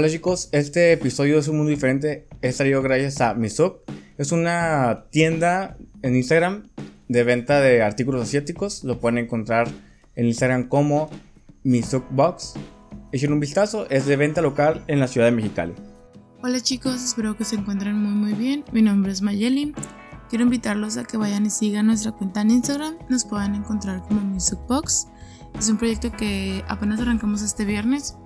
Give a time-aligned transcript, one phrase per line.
[0.00, 2.26] Hola chicos, este episodio es un mundo diferente.
[2.40, 3.80] Es traído gracias a Misuk.
[4.16, 6.70] Es una tienda en Instagram
[7.08, 8.82] de venta de artículos asiáticos.
[8.82, 9.68] Lo pueden encontrar
[10.16, 11.10] en Instagram como
[11.64, 12.54] Misuk Box.
[13.12, 15.74] Echen un vistazo, es de venta local en la ciudad de Mexicali.
[16.42, 18.64] Hola chicos, espero que se encuentren muy muy bien.
[18.72, 19.74] Mi nombre es Mayeli.
[20.30, 22.94] Quiero invitarlos a que vayan y sigan nuestra cuenta en Instagram.
[23.10, 25.08] Nos puedan encontrar como Misuk Box.
[25.58, 28.16] Es un proyecto que apenas arrancamos este viernes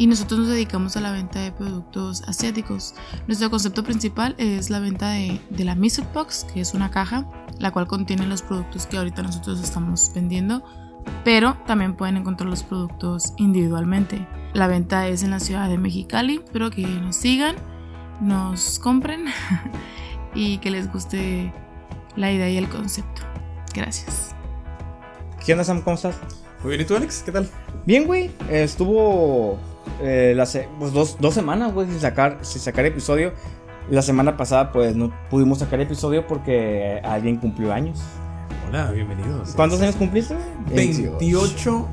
[0.00, 2.94] y nosotros nos dedicamos a la venta de productos asiáticos.
[3.26, 7.70] Nuestro concepto principal es la venta de, la Misuk Box, que es una caja, la
[7.70, 10.64] cual contiene los productos que ahorita nosotros estamos vendiendo,
[11.22, 14.26] pero también pueden encontrar los productos individualmente.
[14.54, 17.56] La venta es en la ciudad de Mexicali, espero que nos sigan,
[18.22, 19.26] nos compren
[20.34, 21.52] y que les guste
[22.16, 23.20] la idea y el concepto.
[23.74, 24.34] Gracias.
[25.44, 25.82] ¿Qué onda Sam?
[25.82, 26.16] ¿Cómo estás?
[26.62, 27.22] Muy bien, ¿y tú Alex?
[27.22, 27.50] ¿Qué tal?
[27.84, 28.30] Bien, güey.
[28.48, 29.58] Estuvo
[30.00, 33.32] eh, pues dos, dos, semanas, güey, sin sacar, sin sacar episodio.
[33.90, 38.00] La semana pasada, pues no pudimos sacar episodio porque alguien cumplió años.
[38.68, 39.52] Hola, bienvenidos.
[39.56, 40.36] ¿Cuántos años cumpliste?
[40.72, 41.88] 28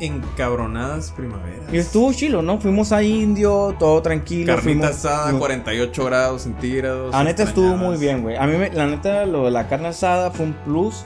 [0.00, 1.64] encabronadas primavera.
[1.72, 2.60] Y estuvo chilo, ¿no?
[2.60, 4.54] Fuimos a Indio, todo tranquilo.
[4.54, 7.12] Carnita asada, 48 grados centígrados.
[7.12, 8.36] La neta estuvo muy bien, güey.
[8.36, 11.04] A mí, la neta, lo de la carne asada fue un plus.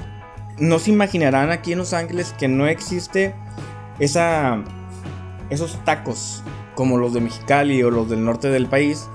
[0.58, 3.34] No se imaginarán aquí en Los Ángeles que no existe
[3.98, 4.62] esa
[5.52, 6.42] esos tacos
[6.74, 9.08] como los de Mexicali o los del norte del país.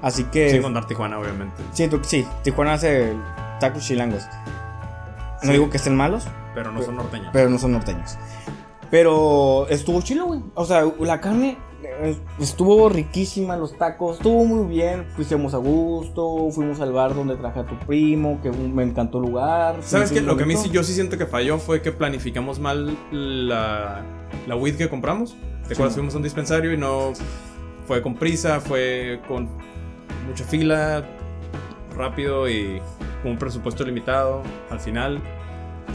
[0.00, 0.50] Así que.
[0.50, 1.62] Sí, contar Tijuana, obviamente.
[1.72, 3.14] Sí, sí, Tijuana hace
[3.60, 4.24] tacos chilangos.
[5.42, 6.26] No digo que estén malos.
[6.54, 7.30] Pero no son norteños.
[7.32, 8.16] Pero no son norteños.
[8.90, 10.40] Pero estuvo chilo, güey.
[10.54, 15.06] O sea, la carne eh, estuvo riquísima, los tacos, estuvo muy bien.
[15.16, 19.24] Fuimos a gusto, fuimos al bar donde traje a tu primo, que me encantó el
[19.24, 19.76] lugar.
[19.82, 20.20] ¿Sabes qué?
[20.20, 24.02] Lo que a mí sí, yo sí siento que falló fue que planificamos mal la,
[24.46, 25.36] la weed que compramos.
[25.72, 25.94] ¿Te acuerdas?
[25.94, 27.14] Fuimos a un dispensario y no
[27.86, 29.48] fue con prisa, fue con
[30.28, 31.02] mucha fila,
[31.96, 32.82] rápido y
[33.22, 35.18] con un presupuesto limitado al final.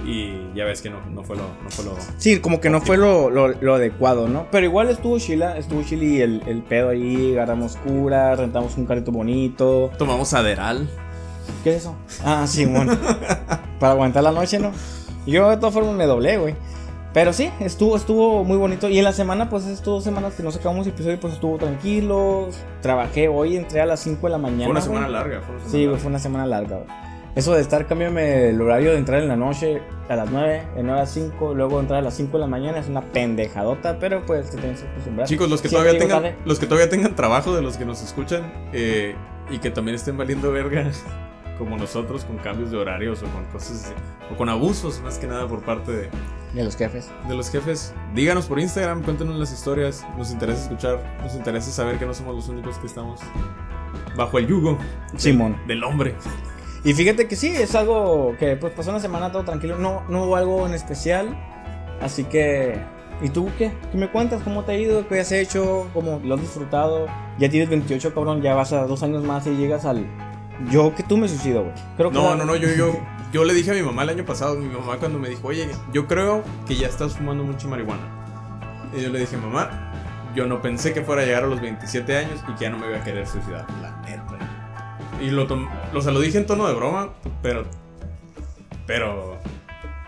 [0.03, 1.95] Y ya ves que no, no, fue, lo, no fue lo.
[2.17, 4.47] Sí, como que no fue lo, lo, adecuado, ¿no?
[4.51, 9.11] Pero igual estuvo chila, estuvo chili el, el pedo ahí, agarramos cura, rentamos un carrito
[9.11, 9.91] bonito.
[9.99, 10.89] Tomamos Aderal.
[11.63, 11.95] ¿Qué es eso?
[12.25, 12.97] Ah, sí, bueno.
[13.79, 14.71] Para aguantar la noche, ¿no?
[15.27, 16.55] Yo de todas formas me doblé, güey.
[17.17, 18.87] Pero sí, estuvo, estuvo muy bonito.
[18.89, 22.49] Y en la semana, pues estas dos semanas que no sacamos episodio, pues estuvo tranquilo.
[22.83, 24.65] Trabajé hoy, entré a las 5 de la mañana.
[24.65, 25.41] Fue una semana larga.
[25.41, 26.77] Fue una semana sí, fue una semana larga.
[27.33, 30.83] Eso de estar, cambiándome el horario de entrar en la noche a las 9, de
[30.83, 34.23] 9 a 5, luego entrar a las 5 de la mañana es una pendejadota, pero
[34.23, 35.27] pues te tienes que acostumbrar.
[35.27, 38.43] Chicos, los que, todavía tengan, los que todavía tengan trabajo, de los que nos escuchan,
[38.73, 39.15] eh,
[39.49, 40.91] y que también estén valiendo verga,
[41.57, 43.93] como nosotros, con cambios de horarios o con cosas,
[44.31, 46.09] o con abusos más que nada por parte de
[46.53, 47.11] de los jefes.
[47.27, 47.93] De los jefes.
[48.15, 50.05] Díganos por Instagram, cuéntenos las historias.
[50.17, 53.19] Nos interesa escuchar, nos interesa saber que no somos los únicos que estamos
[54.15, 54.77] bajo el yugo.
[55.17, 55.57] Simón.
[55.67, 56.15] Del, hombre.
[56.83, 59.77] Y fíjate que sí, es algo que pues pasó una semana todo tranquilo.
[59.77, 61.37] No, no hubo algo en especial.
[62.01, 62.79] Así que.
[63.21, 63.73] ¿Y tú qué?
[63.91, 64.41] ¿Qué me cuentas?
[64.43, 65.07] ¿Cómo te ha ido?
[65.07, 65.89] ¿Qué has hecho?
[65.93, 67.07] ¿Cómo lo has disfrutado?
[67.39, 68.41] Ya tienes 28, cabrón.
[68.41, 70.07] Ya vas a dos años más y llegas al.
[70.71, 72.11] Yo que tú me suicido, güey.
[72.11, 72.99] No, no, no, yo, yo,
[73.31, 75.69] yo le dije a mi mamá el año pasado, mi mamá cuando me dijo, oye,
[75.93, 78.03] yo creo que ya estás fumando mucha marihuana.
[78.95, 79.91] Y yo le dije, mamá,
[80.35, 82.77] yo no pensé que fuera a llegar a los 27 años y que ya no
[82.77, 83.65] me iba a querer suicidar.
[83.81, 84.37] La neta.
[85.21, 87.09] Y lo, lo, o lo dije en tono de broma,
[87.41, 87.65] pero.
[88.85, 89.37] Pero.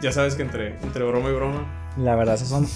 [0.01, 1.65] Ya sabes que entre, entre broma y broma.
[1.97, 2.67] La verdad, se son.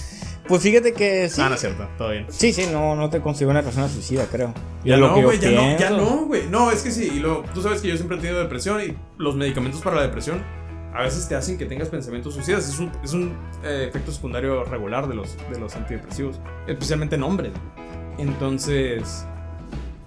[0.48, 1.42] Pues fíjate que sí.
[1.42, 2.26] Ah, no es cierto, todo bien.
[2.30, 4.54] Sí, sí, no, no te considero una persona suicida, creo.
[4.84, 6.48] Ya no, güey, ya no, ya no, güey.
[6.50, 8.96] No, es que sí, y lo, tú sabes que yo siempre he tenido depresión y
[9.18, 10.42] los medicamentos para la depresión
[10.94, 12.68] a veces te hacen que tengas pensamientos suicidas.
[12.68, 13.34] Es un, es un
[13.64, 17.52] eh, efecto secundario regular de los, de los antidepresivos, especialmente en hombres.
[18.18, 19.26] Entonces,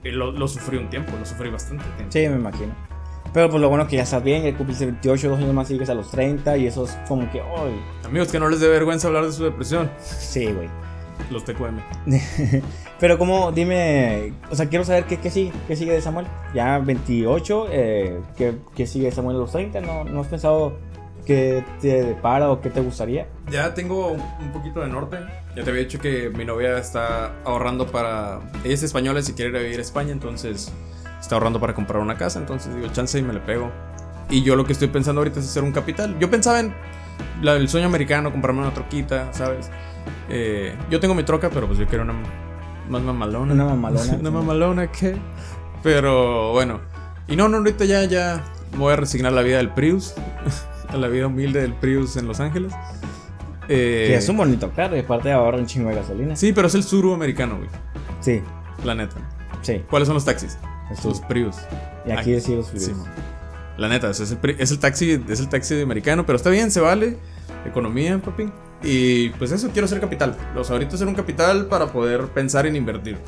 [0.04, 2.12] eh, lo, lo sufrí un tiempo, lo sufrí bastante tiempo.
[2.12, 2.85] Sí, me imagino.
[3.36, 5.90] Pero pues lo bueno que ya estás bien, ya cumpliste 28, dos años más sigues
[5.90, 7.78] a los 30 y eso es como que, ¡ay!
[8.06, 9.90] Amigos, que no les dé vergüenza hablar de su depresión.
[10.00, 10.70] Sí, güey.
[11.30, 11.78] Los TQM.
[12.98, 16.26] Pero como, dime, o sea, quiero saber qué, qué, sigue, qué sigue de Samuel.
[16.54, 19.82] Ya 28, eh, ¿qué, ¿qué, sigue de Samuel a los 30?
[19.82, 20.78] ¿No, ¿No has pensado
[21.26, 23.26] qué te depara o qué te gustaría?
[23.50, 25.18] Ya tengo un poquito de norte.
[25.54, 28.40] Ya te había dicho que mi novia está ahorrando para...
[28.64, 30.72] Ella es española y si quiere ir a vivir a España, entonces
[31.26, 33.70] está ahorrando para comprar una casa, entonces digo, chance y me le pego.
[34.30, 36.18] Y yo lo que estoy pensando ahorita es hacer un capital.
[36.18, 36.74] Yo pensaba en
[37.42, 39.70] el sueño americano, comprarme una troquita, ¿sabes?
[40.28, 42.14] Eh, yo tengo mi troca, pero pues yo quiero una
[42.88, 43.52] más mamalona.
[43.52, 44.16] Una mamalona.
[44.20, 45.16] una mamalona que...
[45.82, 46.80] Pero bueno.
[47.28, 50.14] Y no, no, ahorita ya, ya me voy a resignar la vida del Prius.
[50.88, 52.72] a la vida humilde del Prius en Los Ángeles.
[53.68, 56.36] Eh, que es un bonito carro y aparte ahorra un chingo de gasolina.
[56.36, 57.68] Sí, pero es el suru americano, güey.
[58.20, 58.42] Sí.
[58.84, 59.16] La neta.
[59.62, 60.58] Sí, ¿Cuáles son los taxis?
[60.90, 61.28] Es Los tú.
[61.28, 61.56] Prius.
[62.06, 63.06] Y aquí decimos Sí, man.
[63.76, 66.80] La neta, es el, es el taxi, es el taxi americano, pero está bien, se
[66.80, 67.16] vale.
[67.66, 68.50] Economía, papi.
[68.82, 70.36] Y pues eso, quiero ser capital.
[70.54, 73.18] Los ahorita ser un capital para poder pensar en invertir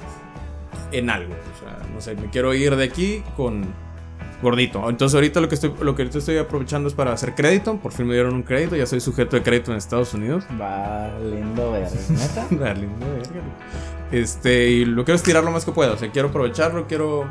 [0.92, 1.34] en algo.
[1.34, 3.66] O sea, no sé, me quiero ir de aquí con
[4.42, 4.88] gordito.
[4.88, 7.76] Entonces ahorita lo que estoy, lo que ahorita estoy aprovechando es para hacer crédito.
[7.78, 10.44] Por fin me dieron un crédito, ya soy sujeto de crédito en Estados Unidos.
[10.56, 12.46] Valiendo ver, neta.
[12.50, 13.42] Dale, no, verga.
[14.12, 15.92] Este, y lo quiero estirar lo más que pueda.
[15.92, 17.30] O sea, quiero aprovecharlo, quiero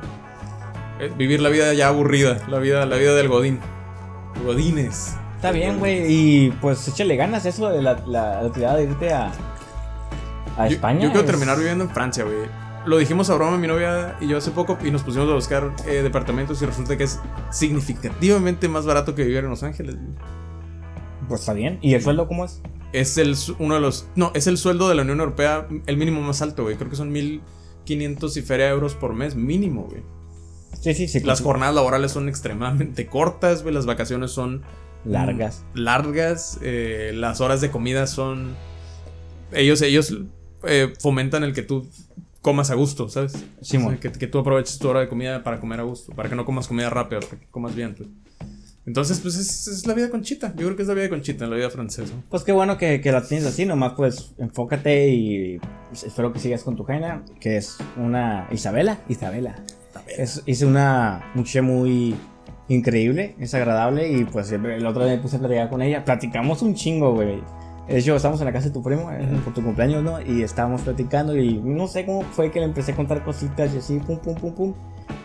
[0.99, 2.39] eh, vivir la vida ya aburrida.
[2.49, 3.59] La vida, la vida del Godín.
[4.45, 5.15] Godines.
[5.35, 6.05] Está bien, güey.
[6.07, 9.31] Y pues échale ganas eso de la, la, la de irte a,
[10.57, 10.99] a Yo- España.
[11.01, 12.35] Yo, quiero es- terminar viviendo en Francia, güey.
[12.85, 15.73] Lo dijimos a broma mi novia y yo hace poco y nos pusimos a buscar
[15.87, 17.19] eh, departamentos y resulta que es
[17.49, 19.97] significativamente más barato que vivir en Los Ángeles.
[21.27, 21.79] Pues está bien.
[21.81, 22.61] ¿Y el sueldo cómo es?
[22.93, 24.07] Es el, uno de los...
[24.15, 26.75] No, es el sueldo de la Unión Europea, el mínimo más alto, güey.
[26.77, 30.01] Creo que son 1500 y feria euros por mes, mínimo, güey.
[30.79, 31.19] Sí, sí, sí.
[31.21, 33.73] Las jornadas laborales son extremadamente cortas, güey.
[33.73, 34.63] Las vacaciones son
[35.05, 35.63] largas.
[35.73, 36.59] mm, largas.
[36.61, 38.55] eh, las horas de comida son.
[39.51, 40.15] Ellos, ellos
[40.63, 41.87] eh, fomentan el que tú
[42.41, 43.33] comas a gusto, ¿sabes?
[43.59, 46.13] O sea, que, que tú aproveches tu hora de comida para comer a gusto.
[46.13, 48.09] Para que no comas comida rápida, para que comas bien, pues.
[48.87, 50.53] Entonces, pues es, es la vida conchita.
[50.55, 52.13] Yo creo que es la vida conchita, la vida francesa.
[52.29, 56.39] Pues qué bueno que, que la tienes así, nomás pues enfócate y pues, espero que
[56.39, 58.99] sigas con tu jaina, que es una Isabela.
[59.09, 59.55] Isabela.
[60.17, 62.15] Es, es una muchacha muy
[62.69, 66.05] increíble, es agradable y pues el otro día me puse a platicar con ella.
[66.05, 67.41] Platicamos un chingo, güey.
[67.89, 70.21] De hecho, estábamos en la casa de tu primo eh, por tu cumpleaños, ¿no?
[70.21, 73.79] Y estábamos platicando y no sé cómo fue que le empecé a contar cositas y
[73.79, 74.73] así, pum, pum, pum, pum.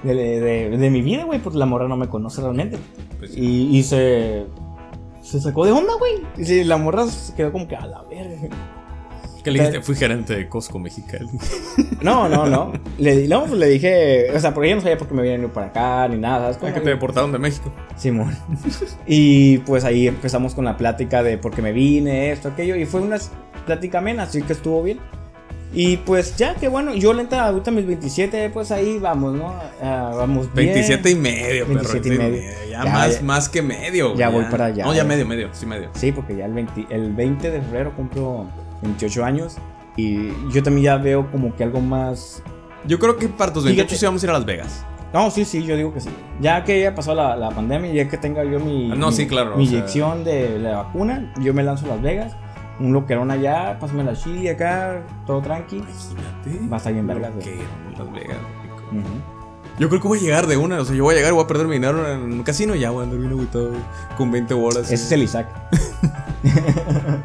[0.02, 2.76] De, de- de mi vida, güey, pues la morra no me conoce realmente.
[3.19, 4.46] Pues, Y, y se.
[5.23, 6.14] Se sacó de onda, güey.
[6.37, 8.49] Y sí, la morra se quedó como que a la verga.
[9.44, 9.82] ¿Qué le dijiste?
[9.82, 11.29] Fui gerente de Costco Mexicali.
[12.02, 12.73] No, no, no.
[12.99, 14.26] Le, no, pues le dije.
[14.34, 16.52] O sea, porque ella no sabía por qué me habían ido para acá ni nada.
[16.52, 16.56] ¿Sabes?
[16.56, 16.75] Ah, cómo?
[16.75, 17.73] que te deportaron de México.
[17.96, 18.37] Simón.
[19.06, 22.75] Y pues ahí empezamos con la plática de por qué me vine, esto, aquello.
[22.76, 23.19] Y fue una
[23.67, 24.99] plática amena, así que estuvo bien.
[25.74, 26.94] Y pues ya, que bueno.
[26.94, 29.54] Yo lenta ahorita mis 27, pues ahí vamos, ¿no?
[29.82, 30.66] Ah, vamos bien.
[30.74, 31.74] 27 y medio, perro.
[31.80, 32.70] 27 y 27 medio.
[32.70, 33.22] Ya, Ya, más, ya.
[33.22, 34.14] más que medio.
[34.14, 35.48] Ya voy para allá, No, ya medio, medio.
[35.52, 35.88] Sí, medio.
[35.94, 38.46] Sí, porque ya el 20, el 20 de febrero cumplo
[38.82, 39.56] 28 años.
[39.96, 42.42] Y yo también ya veo como que algo más
[42.86, 43.98] Yo creo que para tus 28 Fíjate.
[44.00, 44.84] sí vamos a ir a Las Vegas.
[45.12, 46.08] No, sí, sí, yo digo que sí.
[46.40, 49.26] Ya que ya pasó la, la pandemia, ya que tenga yo mi, no, mi- sí,
[49.26, 52.32] claro, mi sea- inyección de la vacuna, yo me lanzo a Las Vegas,
[52.82, 55.76] un loquerón allá, pásame la chili acá, todo tranqui.
[55.76, 56.69] Imagínate.
[56.69, 57.32] Va a estar bien vergas,
[57.96, 58.38] Las Vegas.
[59.79, 60.81] Yo creo que voy a llegar de una.
[60.81, 62.81] O sea, yo voy a llegar, voy a perder mi dinero en un casino y
[62.81, 63.73] ya voy a andar bien agüitado
[64.17, 64.90] con 20 bolas.
[64.90, 65.49] Ese es el Isaac.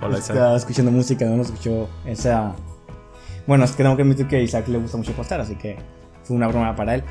[0.00, 0.36] Hola, Isaac.
[0.36, 2.54] Estaba escuchando música, no escuchó esa...
[3.46, 5.76] Bueno, es que tengo que admitir que a Isaac le gusta mucho postar, así que
[6.22, 7.04] fue una broma para él.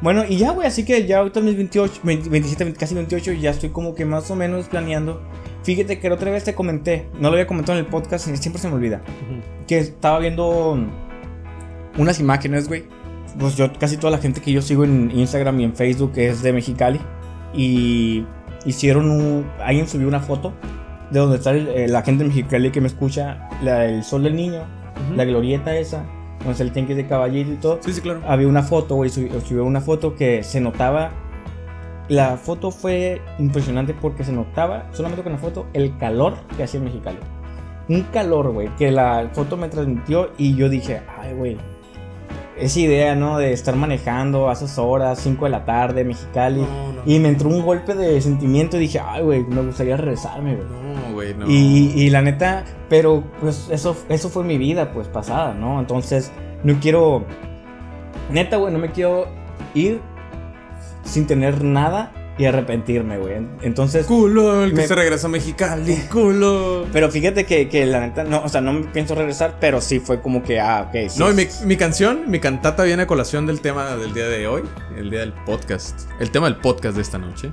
[0.00, 3.32] Bueno, y ya, güey, así que ya ahorita mis 28, 20, 27, 20, casi 28,
[3.32, 5.22] ya estoy como que más o menos planeando.
[5.64, 8.60] Fíjate que la otra vez te comenté, no lo había comentado en el podcast, siempre
[8.60, 9.00] se me olvida,
[9.66, 10.78] que estaba viendo
[11.98, 12.84] unas imágenes, güey.
[13.38, 16.42] Pues yo, casi toda la gente que yo sigo en Instagram y en Facebook es
[16.42, 17.00] de Mexicali.
[17.54, 18.24] Y
[18.64, 19.46] hicieron un.
[19.60, 20.52] Alguien subió una foto
[21.10, 24.22] de donde está el- eh, la gente de Mexicali que me escucha, la, el sol
[24.24, 24.60] del niño,
[25.06, 25.16] Ujú.
[25.16, 26.04] la glorieta esa,
[26.38, 27.78] donde está el tanque de caballito y todo.
[27.82, 28.20] Sí, sí, claro.
[28.26, 31.10] Había una foto, güey, subió, subió una foto que se notaba.
[32.08, 36.78] La foto fue impresionante porque se notaba, solamente con la foto, el calor que hacía
[36.78, 37.18] en Mexicali.
[37.88, 41.56] Un calor, güey, que la foto me transmitió y yo dije, ay, güey,
[42.58, 43.38] esa idea, ¿no?
[43.38, 46.60] De estar manejando a esas horas, 5 de la tarde, Mexicali.
[46.60, 47.02] No, no.
[47.06, 50.68] Y me entró un golpe de sentimiento y dije, ay, güey, me gustaría regresarme, güey.
[50.68, 51.46] No, güey, no.
[51.48, 55.80] Y, y la neta, pero pues eso, eso fue mi vida, pues pasada, ¿no?
[55.80, 56.30] Entonces,
[56.62, 57.24] no quiero.
[58.30, 59.26] Neta, güey, no me quiero
[59.74, 60.00] ir
[61.04, 63.34] sin tener nada y arrepentirme, güey.
[63.62, 64.06] Entonces.
[64.06, 65.94] Culo, el que Me- se regresa a Mexicali.
[66.12, 66.84] Culo.
[66.92, 70.00] Pero fíjate que, que la neta, no, o sea, no me pienso regresar, pero sí
[70.00, 71.08] fue como que, ah, ok.
[71.10, 74.26] sí No, y mi, mi canción, mi cantata viene a colación del tema del día
[74.28, 74.62] de hoy,
[74.96, 77.52] el día del podcast, el tema del podcast de esta noche,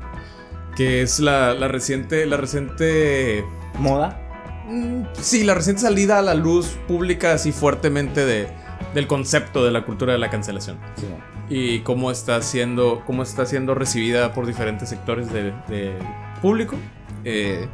[0.76, 3.46] que es la, la reciente, la reciente,
[3.78, 4.20] Moda.
[4.68, 8.48] mm, sí, la reciente salida a la luz pública así fuertemente de,
[8.94, 11.08] del concepto de la cultura de la cancelación Sí,
[11.50, 15.94] y cómo está siendo, cómo está siendo recibida por diferentes sectores del de
[16.42, 16.78] público.
[17.24, 17.68] Eh,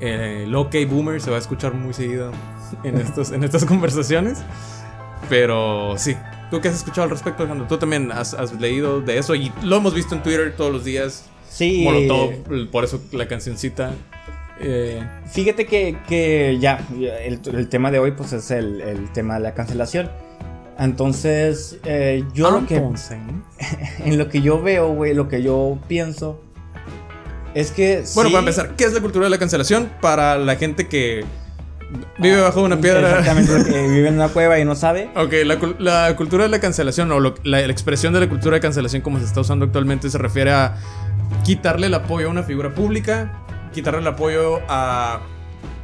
[0.00, 2.30] eh, el OK Boomer se va a escuchar muy seguido
[2.84, 4.42] en, estos, en estas conversaciones.
[5.28, 6.16] Pero sí,
[6.50, 7.66] ¿tú qué has escuchado al respecto, Alejandro?
[7.66, 10.84] Tú también has, has leído de eso y lo hemos visto en Twitter todos los
[10.84, 11.28] días.
[11.50, 11.82] Sí.
[11.82, 13.92] Molotov, por eso la cancioncita.
[14.60, 16.80] Eh, Fíjate que, que ya,
[17.22, 20.10] el, el tema de hoy pues es el, el tema de la cancelación.
[20.78, 22.76] Entonces, eh, yo lo que.
[24.04, 26.40] En lo que yo veo, güey, lo que yo pienso.
[27.54, 28.04] Es que.
[28.14, 29.90] Bueno, sí- para empezar, ¿qué es la cultura de la cancelación?
[30.00, 31.24] Para la gente que
[32.18, 33.18] vive bajo una piedra.
[33.18, 35.10] Exactamente, que vive en una cueva y no sabe.
[35.16, 38.28] Ok, la, cul- la cultura de la cancelación o lo- la, la expresión de la
[38.28, 40.76] cultura de cancelación como se está usando actualmente se refiere a
[41.44, 43.32] quitarle el apoyo a una figura pública,
[43.72, 45.20] quitarle el apoyo a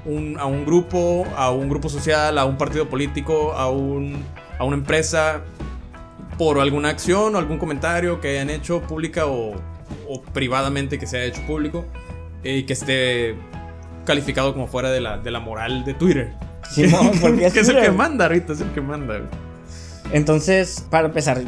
[0.05, 4.23] un, a un grupo, a un grupo social, a un partido político, a, un,
[4.59, 5.43] a una empresa
[6.39, 9.55] por alguna acción o algún comentario que hayan hecho pública o,
[10.09, 11.85] o privadamente que se haya hecho público
[12.43, 13.37] eh, y que esté
[14.05, 16.33] calificado como fuera de la, de la moral de Twitter.
[17.21, 19.21] Porque que es el que manda ahorita, es el que manda.
[20.13, 21.43] Entonces, para empezar,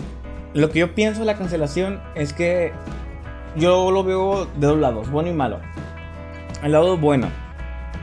[0.55, 2.73] lo que yo pienso de la cancelación es que
[3.57, 5.61] yo lo veo de dos lados, bueno y malo.
[6.63, 7.29] El lado bueno.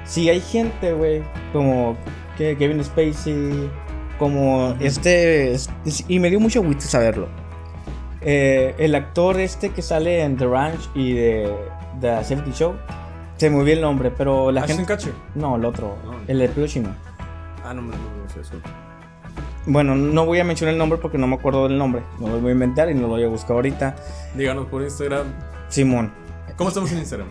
[0.06, 1.96] Si hay gente, güey, como
[2.38, 3.70] que Kevin Spacey,
[4.20, 5.70] como este, es-
[6.08, 7.28] y me dio mucho gusto saberlo.
[8.22, 11.54] Eh, el actor este que sale en The Ranch y de
[12.00, 12.76] The 70 Show,
[13.38, 15.12] se me olvidó el nombre, pero la Ashton gente...
[15.36, 16.14] No, el otro, No.
[16.28, 16.90] el de chino.
[17.66, 18.54] Ah, no, no, no, sé eso.
[19.66, 22.02] Bueno, no voy a mencionar el nombre porque no me acuerdo del nombre.
[22.20, 23.96] No lo voy a inventar y no lo voy a buscar ahorita.
[24.36, 25.28] Díganos por Instagram.
[25.70, 26.12] Simón.
[26.58, 27.28] ¿Cómo estamos en Instagram?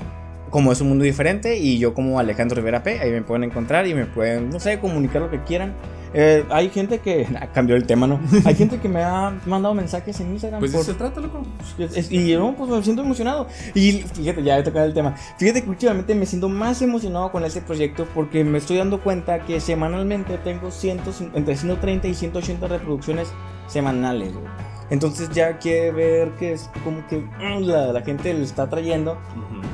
[0.52, 3.86] Como es un mundo diferente y yo como Alejandro Rivera P, ahí me pueden encontrar
[3.88, 5.74] y me pueden, no sé, comunicar lo que quieran.
[6.14, 7.26] Eh, hay gente que...
[7.32, 8.20] nah, cambió el tema, ¿no?
[8.44, 10.60] Hay gente que me ha mandado mensajes en Instagram.
[10.60, 11.42] Pues por- se trata, loco.
[11.78, 13.46] es- es- y yo, pues me siento emocionado.
[13.74, 15.16] Y fíjate, ya he tocado el tema.
[15.38, 19.40] Fíjate que últimamente me siento más emocionado con este proyecto porque me estoy dando cuenta
[19.46, 21.00] que semanalmente tengo 100,
[21.34, 23.28] entre 130 y 180 reproducciones
[23.72, 24.32] semanales.
[24.32, 24.46] güey.
[24.90, 29.16] Entonces ya quiere ver que es como que mm, la, la gente lo está trayendo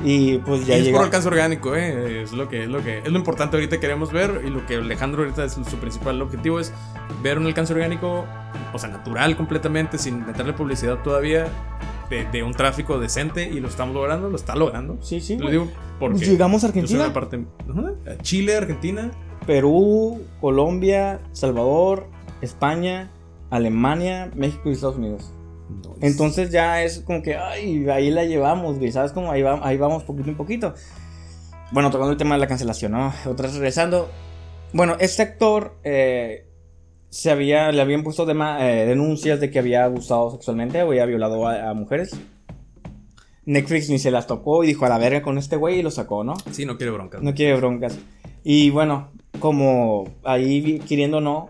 [0.05, 0.97] y pues ya y es llega.
[0.99, 2.21] por alcance orgánico, ¿eh?
[2.23, 4.65] Es lo que es lo que es lo importante ahorita que queremos ver y lo
[4.65, 6.71] que Alejandro ahorita es su principal objetivo es
[7.21, 8.25] ver un alcance orgánico,
[8.71, 11.47] o sea, natural completamente sin meterle publicidad todavía
[12.09, 14.99] de, de un tráfico decente y lo estamos logrando, lo está logrando.
[15.01, 15.37] Sí, sí.
[15.37, 15.67] Lo digo
[15.99, 17.11] porque Llegamos a Argentina.
[18.21, 19.11] Chile, Argentina,
[19.45, 22.07] Perú, Colombia, Salvador,
[22.41, 23.11] España,
[23.49, 25.33] Alemania, México y Estados Unidos.
[26.01, 29.11] Entonces ya es como que, ay, ahí la llevamos, güey, ¿sabes?
[29.11, 30.73] Como ahí, va- ahí vamos poquito en poquito.
[31.71, 33.13] Bueno, tocando el tema de la cancelación, ¿no?
[33.25, 34.09] Otra vez regresando.
[34.73, 36.47] Bueno, este actor eh,
[37.09, 41.47] se había, le habían puesto eh, denuncias de que había abusado sexualmente o había violado
[41.47, 42.11] a, a mujeres.
[43.45, 45.89] Netflix ni se las tocó y dijo a la verga con este güey y lo
[45.91, 46.35] sacó, ¿no?
[46.51, 47.21] sí, no quiere broncas.
[47.23, 47.97] No quiere broncas.
[48.43, 51.47] Y bueno, como ahí queriendo no,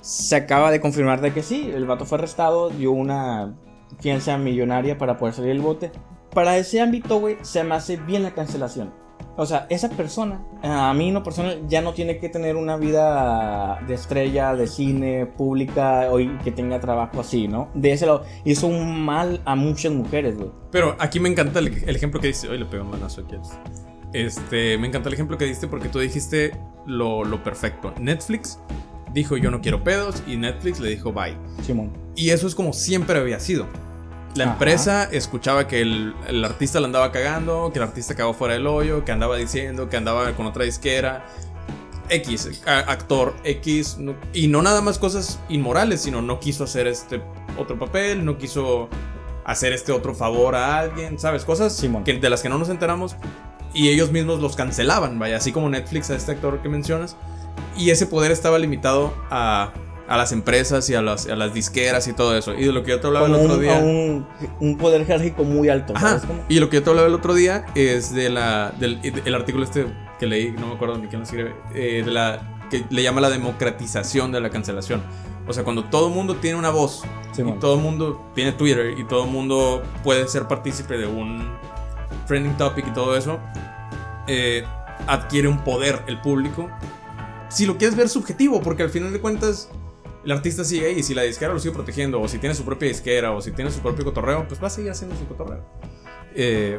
[0.00, 3.54] se acaba de confirmar de que sí, el vato fue arrestado, dio una
[4.00, 5.92] fianza millonaria para poder salir del bote.
[6.34, 8.92] Para ese ámbito, güey, se me hace bien la cancelación.
[9.36, 13.78] O sea, esa persona, a mí no personal, ya no tiene que tener una vida
[13.86, 17.68] de estrella, de cine, pública, o que tenga trabajo así, ¿no?
[17.72, 20.50] De ese lado, hizo un mal a muchas mujeres, güey.
[20.72, 22.48] Pero aquí me encanta el, ejemplo que diste.
[22.48, 23.36] Hoy le pego un manazo aquí.
[23.36, 23.42] al-
[24.12, 26.52] Este, me encanta el ejemplo que diste porque tú dijiste
[26.86, 27.94] lo, lo perfecto.
[28.00, 28.58] Netflix
[29.12, 31.36] dijo yo no quiero pedos y Netflix le dijo bye.
[31.64, 31.92] Simón.
[32.16, 33.66] Y eso es como siempre había sido.
[34.34, 34.52] La Ajá.
[34.52, 38.66] empresa escuchaba que el, el artista la andaba cagando, que el artista cagó fuera del
[38.66, 41.24] hoyo, que andaba diciendo, que andaba con otra disquera.
[42.10, 47.20] X, actor X, no- y no nada más cosas inmorales, sino no quiso hacer este
[47.58, 48.88] otro papel, no quiso
[49.44, 51.44] hacer este otro favor a alguien, ¿sabes?
[51.44, 52.04] Cosas Simón.
[52.04, 53.16] que, de las que no nos enteramos
[53.74, 57.16] y ellos mismos los cancelaban, vaya, así como Netflix a este actor que mencionas.
[57.76, 59.72] Y ese poder estaba limitado a,
[60.08, 62.54] a las empresas y a las, a las disqueras y todo eso.
[62.54, 63.74] Y de lo que yo te hablaba el otro día.
[63.74, 64.26] un,
[64.60, 65.94] un poder jerárquico muy alto.
[66.48, 69.64] Y lo que yo te hablaba el otro día es de la, del el artículo
[69.64, 69.86] este
[70.18, 73.20] que leí, no me acuerdo ni quién lo escribe, eh, de la, que le llama
[73.20, 75.02] la democratización de la cancelación.
[75.46, 77.04] O sea, cuando todo el mundo tiene una voz,
[77.36, 81.56] y todo el mundo tiene Twitter, y todo el mundo puede ser partícipe de un
[82.26, 83.38] trending topic y todo eso,
[84.26, 84.64] eh,
[85.06, 86.68] adquiere un poder el público.
[87.48, 89.70] Si lo quieres ver subjetivo, porque al final de cuentas
[90.24, 92.64] el artista sigue ahí y si la disquera lo sigue protegiendo, o si tiene su
[92.64, 95.64] propia disquera, o si tiene su propio cotorreo, pues va a seguir haciendo su cotorreo.
[96.34, 96.78] Eh,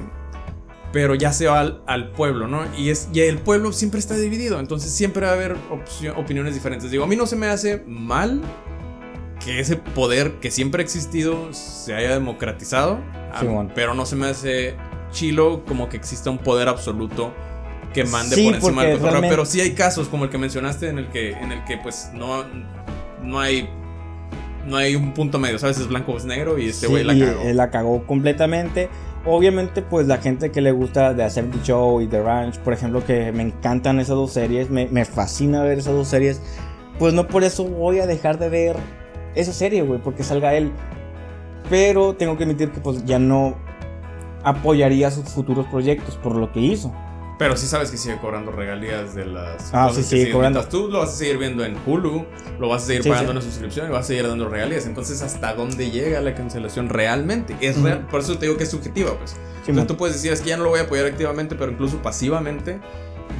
[0.91, 2.63] pero ya se va al, al pueblo, ¿no?
[2.75, 5.55] Y, es, y el pueblo siempre está dividido, entonces siempre va a haber
[6.15, 6.91] opiniones diferentes.
[6.91, 8.41] Digo, a mí no se me hace mal
[9.43, 12.99] que ese poder que siempre ha existido se haya democratizado,
[13.73, 14.75] pero no se me hace
[15.11, 17.33] chilo como que exista un poder absoluto
[17.93, 19.11] que mande Sí, por encima del cotorreo.
[19.11, 21.77] realmente- Pero sí hay casos como el que mencionaste en el que, en el que
[21.77, 22.43] pues no,
[23.23, 23.69] no hay
[24.67, 25.79] no hay un punto medio, ¿sabes?
[25.79, 27.41] Es blanco o es negro y este Sí, güey la y, cagó.
[27.41, 28.89] eh, la cagó completamente.
[29.25, 33.03] Obviamente, pues la gente que le gusta The 70 Show y The Ranch, por ejemplo,
[33.03, 36.41] que me encantan esas dos series, me, me fascina ver esas dos series,
[36.99, 38.75] pues no por eso voy a dejar de ver
[39.33, 40.71] esa serie, güey, porque salga él.
[41.69, 43.55] Pero tengo que admitir que pues ya no
[44.43, 46.93] apoyaría sus futuros proyectos por lo que hizo.
[47.39, 50.59] Pero sí sabes que sigue cobrando regalías de las Ah, cosas sí, que sigue cobrando.
[50.59, 52.25] mientras Tú lo vas a seguir viendo en Hulu,
[52.59, 53.37] lo vas a seguir Sí, pagando sí.
[53.37, 54.85] una suscripción y vas a seguir dando regalías.
[54.85, 57.55] Entonces, ¿hasta dónde llega la cancelación realmente?
[57.61, 58.05] Es real.
[58.11, 59.35] Por eso te digo que es subjetiva, pues.
[59.61, 62.01] Entonces, tú puedes decir, es que ya no lo voy a apoyar activamente, pero incluso
[62.01, 62.79] pasivamente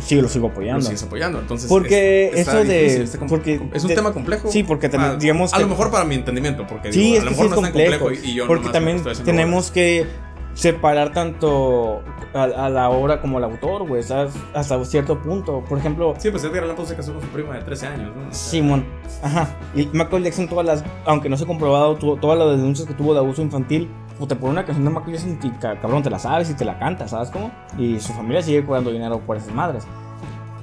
[0.01, 0.82] Sí, lo sigo lo apoyando.
[0.86, 1.39] sigues apoyando.
[1.39, 4.50] Entonces, Porque es, eso de- difícil, com- porque es un de- tema complejo.
[4.50, 7.15] Sí, porque también, Ah, digamos A que- lo mejor para mi entendimiento, porque Sí, digo,
[7.15, 8.03] es a lo sí mejor no es tan complejo.
[8.06, 10.06] complejo y, y yo porque también tenemos que
[10.53, 12.01] separar tanto
[12.33, 14.33] a, a la obra como al autor, güey, ¿sabes?
[14.53, 15.63] Hasta cierto punto.
[15.67, 18.15] Por ejemplo, Sí, pues Edgar Allan Poe se casó con su prima de 13 años,
[18.15, 18.21] ¿no?
[18.21, 18.86] O sea, Simón,
[19.24, 19.48] ajá.
[19.75, 22.93] Y Michael Jackson, todas las, aunque no se ha comprobado, tuvo, todas las denuncias que
[22.93, 26.03] tuvo de abuso infantil, pues te pone una canción de Michael Jackson y ca- cabrón,
[26.03, 27.51] te la sabes y te la cantas, ¿sabes cómo?
[27.77, 29.86] Y su familia sigue cobrando dinero por esas madres.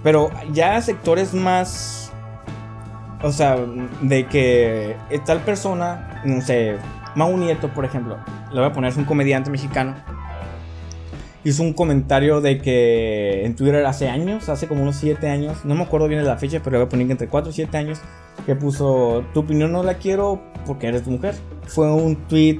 [0.02, 2.12] Pero ya sectores más.
[3.22, 3.56] O sea,
[4.02, 6.76] de que tal persona, no sé,
[7.14, 8.18] Mau Nieto, por ejemplo,
[8.52, 9.94] le voy a poner, es un comediante mexicano.
[11.46, 15.76] Hizo un comentario de que en Twitter hace años, hace como unos 7 años, no
[15.76, 18.00] me acuerdo bien la fecha, pero voy a poner que entre 4 y 7 años,
[18.46, 21.36] que puso, tu opinión no la quiero porque eres mujer.
[21.68, 22.58] Fue un tweet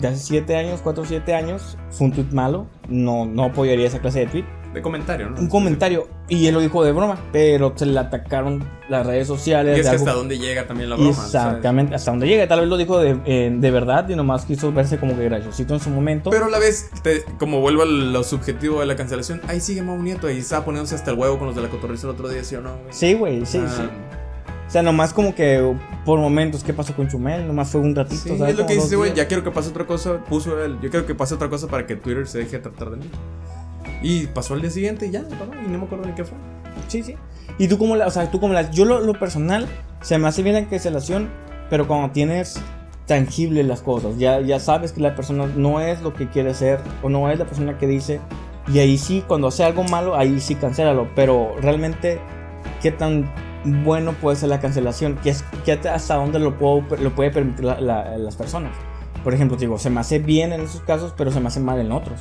[0.00, 3.88] de hace 7 años, 4 o 7 años, fue un tweet malo, no, no apoyaría
[3.88, 4.44] esa clase de tweet
[4.78, 5.40] De comentario, ¿no?
[5.40, 9.76] un comentario y él lo dijo de broma, pero se le atacaron las redes sociales.
[9.76, 11.12] Y es que algo- hasta dónde llega también la broma.
[11.14, 11.34] ¿sabes?
[11.34, 12.46] Exactamente, hasta donde llega.
[12.48, 15.74] Tal vez lo dijo de, eh, de verdad y nomás quiso verse como que graciosito
[15.74, 16.30] en su momento.
[16.30, 19.82] Pero a la vez, te- como vuelvo a lo subjetivo de la cancelación, ahí sigue
[19.82, 22.28] Mau Nieto, ahí está poniéndose hasta el huevo con los de la cotorriza el otro
[22.28, 22.70] día, ¿sí o no?
[22.70, 22.86] güey?
[22.90, 23.82] sí, güey, sí, Ah, sí.
[24.66, 27.46] O sea, nomás como que por momentos, ¿qué pasó con Chumel?
[27.46, 28.20] Nomás fue un ratito.
[28.22, 28.52] Sí, ¿sabes?
[28.52, 31.06] es lo que dice, güey, ya quiero que pase otra cosa, puso él, yo quiero
[31.06, 33.10] que pase otra cosa para que Twitter se deje de tratar de mí.
[34.02, 36.36] Y pasó al día siguiente y ya, y no me acuerdo ni qué fue.
[36.88, 37.14] Sí, sí.
[37.58, 39.66] Y tú como la, o sea, tú como la, yo lo, lo personal,
[40.00, 41.28] se me hace bien la cancelación,
[41.70, 42.60] pero cuando tienes
[43.06, 46.78] tangible las cosas, ya, ya sabes que la persona no es lo que quiere ser
[47.02, 48.20] o no es la persona que dice,
[48.72, 52.20] y ahí sí, cuando hace algo malo, ahí sí cancélalo, pero realmente,
[52.82, 53.32] ¿qué tan
[53.84, 55.18] bueno puede ser la cancelación?
[55.22, 58.72] ¿Qué es, qué hasta dónde lo, puedo, lo puede permitir la- la- las personas?
[59.24, 61.80] Por ejemplo, digo, se me hace bien en esos casos, pero se me hace mal
[61.80, 62.20] en otros.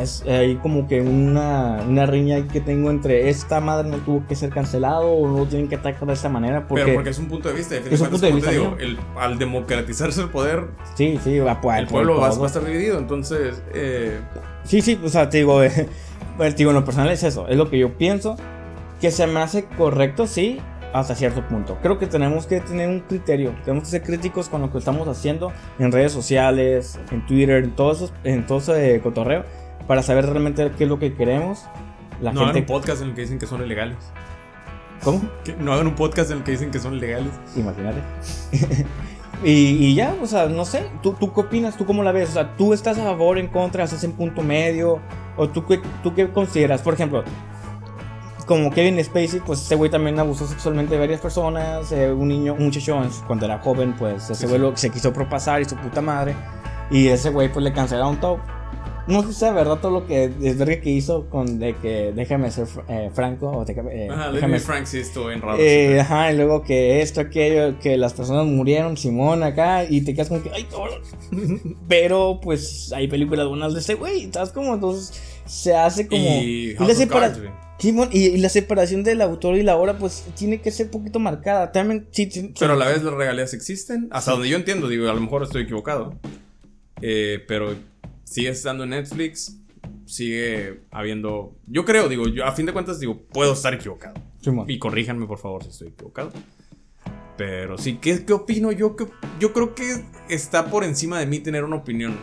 [0.00, 4.34] Es ahí como que una, una riña que tengo entre esta madre no tuvo que
[4.34, 6.66] ser cancelado o no tienen que atacar de esta manera.
[6.66, 8.98] Porque, Pero porque es un punto de vista, Es un punto de vista digo, el-
[9.18, 12.98] al democratizarse el poder, sí, sí, va pues, el pueblo va, va a estar dividido,
[12.98, 14.18] entonces, eh,
[14.64, 15.70] Sí, sí, o sea, te digo, eh,
[16.38, 18.36] te digo, en lo personal es eso, es lo que yo pienso.
[19.00, 20.58] Que se me hace correcto, sí,
[20.94, 21.76] hasta cierto punto.
[21.82, 25.06] Creo que tenemos que tener un criterio, tenemos que ser críticos con lo que estamos
[25.06, 29.44] haciendo en redes sociales, en Twitter, en todo, eso, en todo ese cotorreo,
[29.86, 31.64] para saber realmente qué es lo que queremos.
[32.20, 32.72] La no hagan gente.
[32.72, 33.96] un podcast en el que dicen que son ilegales.
[35.02, 35.22] ¿Cómo?
[35.44, 37.32] Que no hagan un podcast en el que dicen que son ilegales.
[37.54, 38.00] Imagínate.
[39.44, 41.76] y, y ya, o sea, no sé, ¿tú, ¿tú qué opinas?
[41.76, 42.30] ¿Tú cómo la ves?
[42.30, 45.00] O sea, ¿tú estás a favor, en contra, estás en punto medio?
[45.36, 46.80] ¿O tú qué, tú qué consideras?
[46.80, 47.22] Por ejemplo,
[48.46, 51.92] como Kevin Spacey, pues ese güey también abusó sexualmente de varias personas.
[51.92, 54.88] eh, un niño, un muchacho, cuando era joven, pues ese güey sí.
[54.88, 56.34] se quiso propasar y su puta madre.
[56.90, 58.40] Y ese güey, pues le cancelaron todo.
[59.08, 62.12] No sé si es verdad todo lo que es verga que hizo con de que
[62.14, 65.58] déjame ser eh, franco o déjame, eh, Ajá, déjame Frank sí estuvo bien raro.
[65.60, 70.12] eh, ajá, y luego que esto, aquello, que las personas murieron, Simón acá, y te
[70.12, 71.00] quedas como que, ay, cabrón.
[71.88, 74.74] Pero pues hay películas buenas de ese güey, ¿sabes cómo?
[74.74, 75.12] Entonces
[75.46, 76.20] se hace como.
[76.22, 77.40] y la separa- Cards.
[77.78, 80.92] Simón, y, y la separación del autor y la obra, pues tiene que ser un
[80.92, 81.72] poquito marcada.
[81.72, 82.54] También, sí, sí, sí.
[82.58, 84.08] Pero a la vez las regalías existen.
[84.10, 86.14] Hasta donde yo entiendo, digo, a lo mejor estoy equivocado.
[87.02, 87.74] Eh, pero
[88.26, 89.56] sigue estando en Netflix.
[90.04, 91.56] Sigue habiendo.
[91.66, 94.14] Yo creo, digo, yo a fin de cuentas, digo, puedo estar equivocado.
[94.68, 96.32] Y corríjanme, por favor, si estoy equivocado.
[97.36, 98.96] Pero sí, ¿qué, qué opino yo?
[98.96, 99.06] ¿Qué-
[99.38, 102.16] yo creo que está por encima de mí tener una opinión.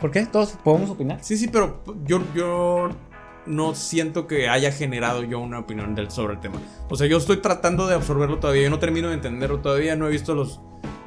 [0.00, 0.26] ¿Por qué?
[0.26, 1.22] Todos podemos opinar.
[1.22, 2.88] Sí, sí, pero yo, yo
[3.46, 6.60] no siento que haya generado yo una opinión del, sobre el tema.
[6.88, 10.08] O sea, yo estoy tratando de absorberlo todavía, yo no termino de entenderlo todavía, no
[10.08, 10.60] he visto los,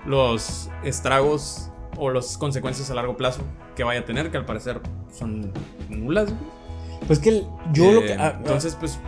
[0.05, 3.41] los estragos o las consecuencias a largo plazo
[3.75, 4.81] que vaya a tener, que al parecer
[5.11, 5.51] son
[5.89, 6.33] nulas.
[7.07, 8.13] Pues que el- yo lo Eh, que.
[8.13, 8.99] ah, entonces, pues,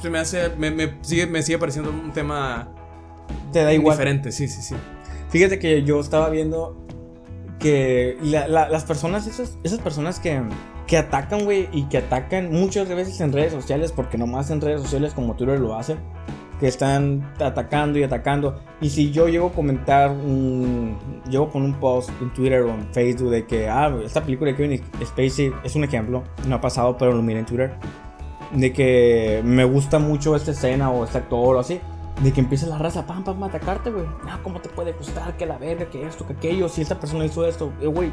[0.00, 2.68] se me hace, me, me sigue, me sigue pareciendo un tema
[3.52, 3.96] te da igual.
[3.96, 4.74] diferente, sí, sí, sí.
[5.30, 6.76] Fíjate que yo estaba viendo
[7.58, 10.40] que la- la- las personas, esas, esas personas que,
[10.86, 14.80] que atacan, güey, y que atacan muchas veces en redes sociales, porque nomás en redes
[14.80, 15.98] sociales como Twitter lo hacen,
[16.60, 18.60] que están atacando y atacando.
[18.82, 20.96] Y si yo llego a comentar, un,
[21.28, 24.56] llego poner un post en Twitter o en Facebook de que, ah, esta película de
[24.56, 27.72] Kevin Spacey es un ejemplo, no ha pasado, pero lo miré en Twitter,
[28.52, 31.80] de que me gusta mucho esta escena o este actor o así.
[32.22, 34.04] de que empieza la raza, pam, pam, a atacarte, güey.
[34.04, 35.38] No, ¿cómo te puede gustar?
[35.38, 38.12] Que la verga, que esto, que aquello, si esta persona hizo esto, eh, güey.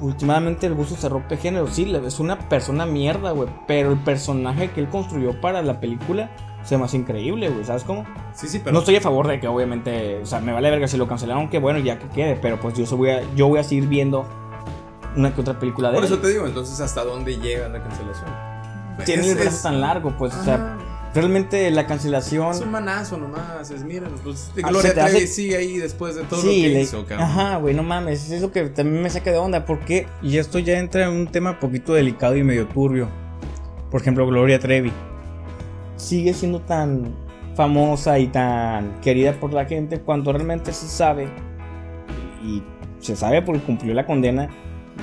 [0.00, 3.50] Últimamente el gusto se rompe género, sí, es una persona mierda, güey.
[3.66, 6.30] Pero el personaje que él construyó para la película
[6.64, 8.04] se me hace increíble, güey, ¿sabes cómo?
[8.34, 8.72] Sí, sí, pero.
[8.72, 11.48] No estoy a favor de que obviamente, o sea, me vale verga si lo cancelaron,
[11.50, 14.26] que bueno, ya que quede, pero pues yo, voy a, yo voy a seguir viendo
[15.16, 16.10] una que otra película de Por él.
[16.12, 18.26] eso te digo, entonces, ¿hasta dónde llega la cancelación?
[19.04, 20.76] Tiene el brazo tan largo, pues, o sea,
[21.14, 22.50] realmente la cancelación...
[22.52, 26.14] Es un manazo nomás, es miren, pues Ah, Gloria te hace- Trevi sigue ahí después
[26.16, 27.26] de todo Sí, lo que le- hizo, cabrón.
[27.28, 30.58] Ajá, güey, no mames, es lo que también me saca de onda, porque y esto
[30.60, 33.08] ya entra en un tema poquito delicado y medio turbio.
[33.90, 34.92] Por ejemplo, Gloria Trevi
[35.96, 37.14] sigue siendo tan
[37.54, 41.28] famosa y tan querida por la gente cuando realmente se sabe
[42.44, 42.62] y
[42.98, 44.48] se sabe porque cumplió la condena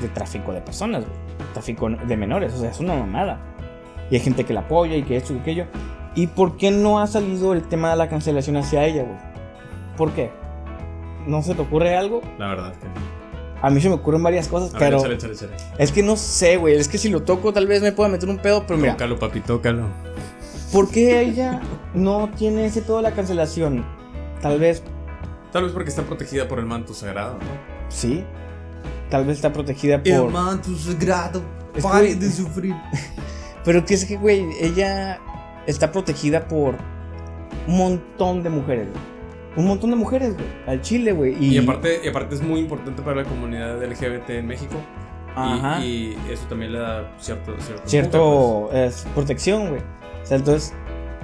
[0.01, 1.17] de tráfico de personas, güey,
[1.53, 3.39] tráfico de menores, o sea, es una mamada.
[4.09, 5.65] Y hay gente que la apoya y que esto y aquello.
[6.15, 9.17] ¿Y por qué no ha salido el tema de la cancelación hacia ella, güey?
[9.95, 10.29] ¿Por qué?
[11.27, 12.21] ¿No se te ocurre algo?
[12.37, 13.21] La verdad que no.
[13.61, 15.53] A mí se me ocurren varias cosas, A ver, pero échale, échale, échale.
[15.77, 16.75] es que no sé, güey.
[16.75, 18.65] Es que si lo toco, tal vez me pueda meter un pedo.
[18.65, 19.85] Pero mira, Tócalo, papi, tócalo.
[20.71, 21.61] ¿Por qué ella
[21.93, 23.85] no tiene ese de la cancelación?
[24.41, 24.83] Tal vez
[25.51, 27.89] Tal vez porque está protegida por el manto sagrado, ¿no?
[27.89, 28.23] sí.
[29.09, 30.31] Tal vez está protegida por.
[30.31, 31.41] manto sagrado,
[31.75, 32.73] Es pare que- de sufrir.
[33.65, 35.19] Pero que es que, güey, ella
[35.67, 36.75] está protegida por
[37.67, 39.03] un montón de mujeres, güey.
[39.57, 40.47] Un montón de mujeres, güey.
[40.65, 41.35] Al Chile, güey.
[41.43, 44.75] Y, Y aparte, y aparte es muy importante para la comunidad LGBT en México.
[44.75, 45.85] Y- Ajá.
[45.85, 47.53] Y, eso también le da cierto...
[47.59, 47.73] Cierto...
[47.75, 49.81] empuje, cierto es protección, güey.
[50.23, 50.73] O sea, entonces,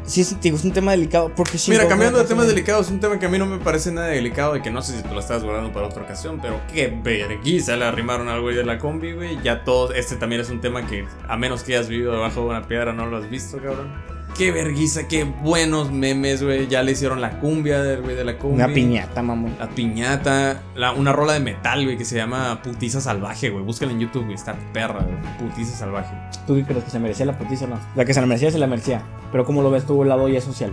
[0.04, 1.32] sí, es, digo, es un tema delicado.
[1.36, 4.08] Porque Mira, cambiando de temas delicados, un tema que a mí no me parece nada
[4.08, 6.88] delicado y que no sé si te lo estabas guardando para otra ocasión, pero qué
[7.04, 9.42] vergüenza le arrimaron al güey de la combi, güey.
[9.44, 12.48] Ya todo, este también es un tema que a menos que hayas vivido debajo de
[12.48, 14.17] una piedra no lo has visto, cabrón.
[14.38, 16.68] Qué vergüenza, qué buenos memes, güey.
[16.68, 18.56] Ya le hicieron la cumbia del güey de la combi.
[18.56, 19.56] Una piñata, mamón.
[19.58, 23.64] La piñata, la- una rola de metal, güey, que se llama Putiza Salvaje, güey.
[23.64, 24.36] Búscala en YouTube, güey.
[24.36, 25.18] Está perra, güey.
[25.50, 26.14] Putiza Salvaje.
[26.46, 27.80] ¿Tú crees que se merecía la putiza o no?
[27.96, 29.02] La que se la merecía, se la merecía.
[29.32, 30.72] Pero ¿cómo lo ves tú el lado ya social?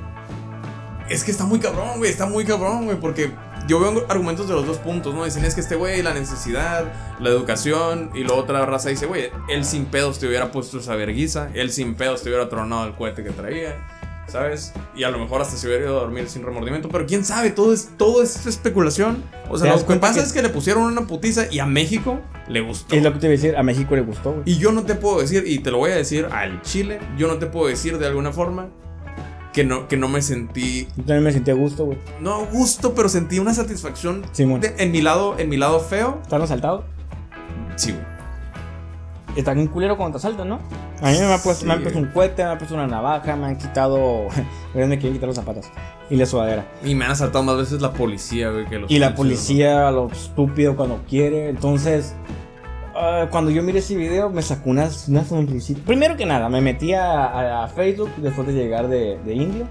[1.08, 2.10] Es que está muy cabrón, güey.
[2.10, 2.98] Está muy cabrón, güey.
[3.00, 3.30] Porque
[3.66, 5.24] yo veo argumentos de los dos puntos, ¿no?
[5.24, 8.10] Dicen, es que este güey, la necesidad, la educación.
[8.14, 11.48] Y la otra raza dice, güey, él sin pedos te hubiera puesto esa verguiza.
[11.54, 13.76] Él sin pedos te hubiera tronado el cohete que traía.
[14.26, 14.72] ¿Sabes?
[14.96, 16.88] Y a lo mejor hasta se hubiera ido a dormir sin remordimiento.
[16.88, 19.22] Pero quién sabe, todo es, todo es especulación.
[19.50, 21.66] O ¿Te sea, lo que pasa que- es que le pusieron una putiza y a
[21.66, 22.96] México le gustó.
[22.96, 24.42] Es lo que te iba a decir, a México le gustó, güey.
[24.46, 27.28] Y yo no te puedo decir, y te lo voy a decir al Chile, yo
[27.28, 28.68] no te puedo decir de alguna forma
[29.54, 31.98] que no, que no me sentí, Yo también me sentí a gusto, güey.
[32.20, 34.60] no a gusto, pero sentí una satisfacción Simón.
[34.60, 36.18] de- en mi lado, en mi lado feo.
[36.22, 36.84] ¿Están asaltados?
[37.76, 38.04] Sí, güey.
[39.36, 40.60] Están un culero cuando te asaltan, ¿no?
[41.02, 42.86] A mí me han puesto, Sí, me han puesto un cohete, me han puesto una
[42.86, 44.26] navaja, me han quitado.
[44.74, 45.66] me quieren quitar los zapatos.
[46.10, 46.66] Y la sudadera.
[46.84, 50.08] Y me han asaltado más veces la policía, güey, que los Y la policía, lo
[50.10, 51.48] estúpido cuando quiere.
[51.48, 52.14] Entonces,
[52.94, 55.80] ah, cuando yo miré ese video, me sacó una, una sonrisita.
[55.84, 59.66] Primero que nada, me metí a, a- a Facebook después de llegar de, de Indio.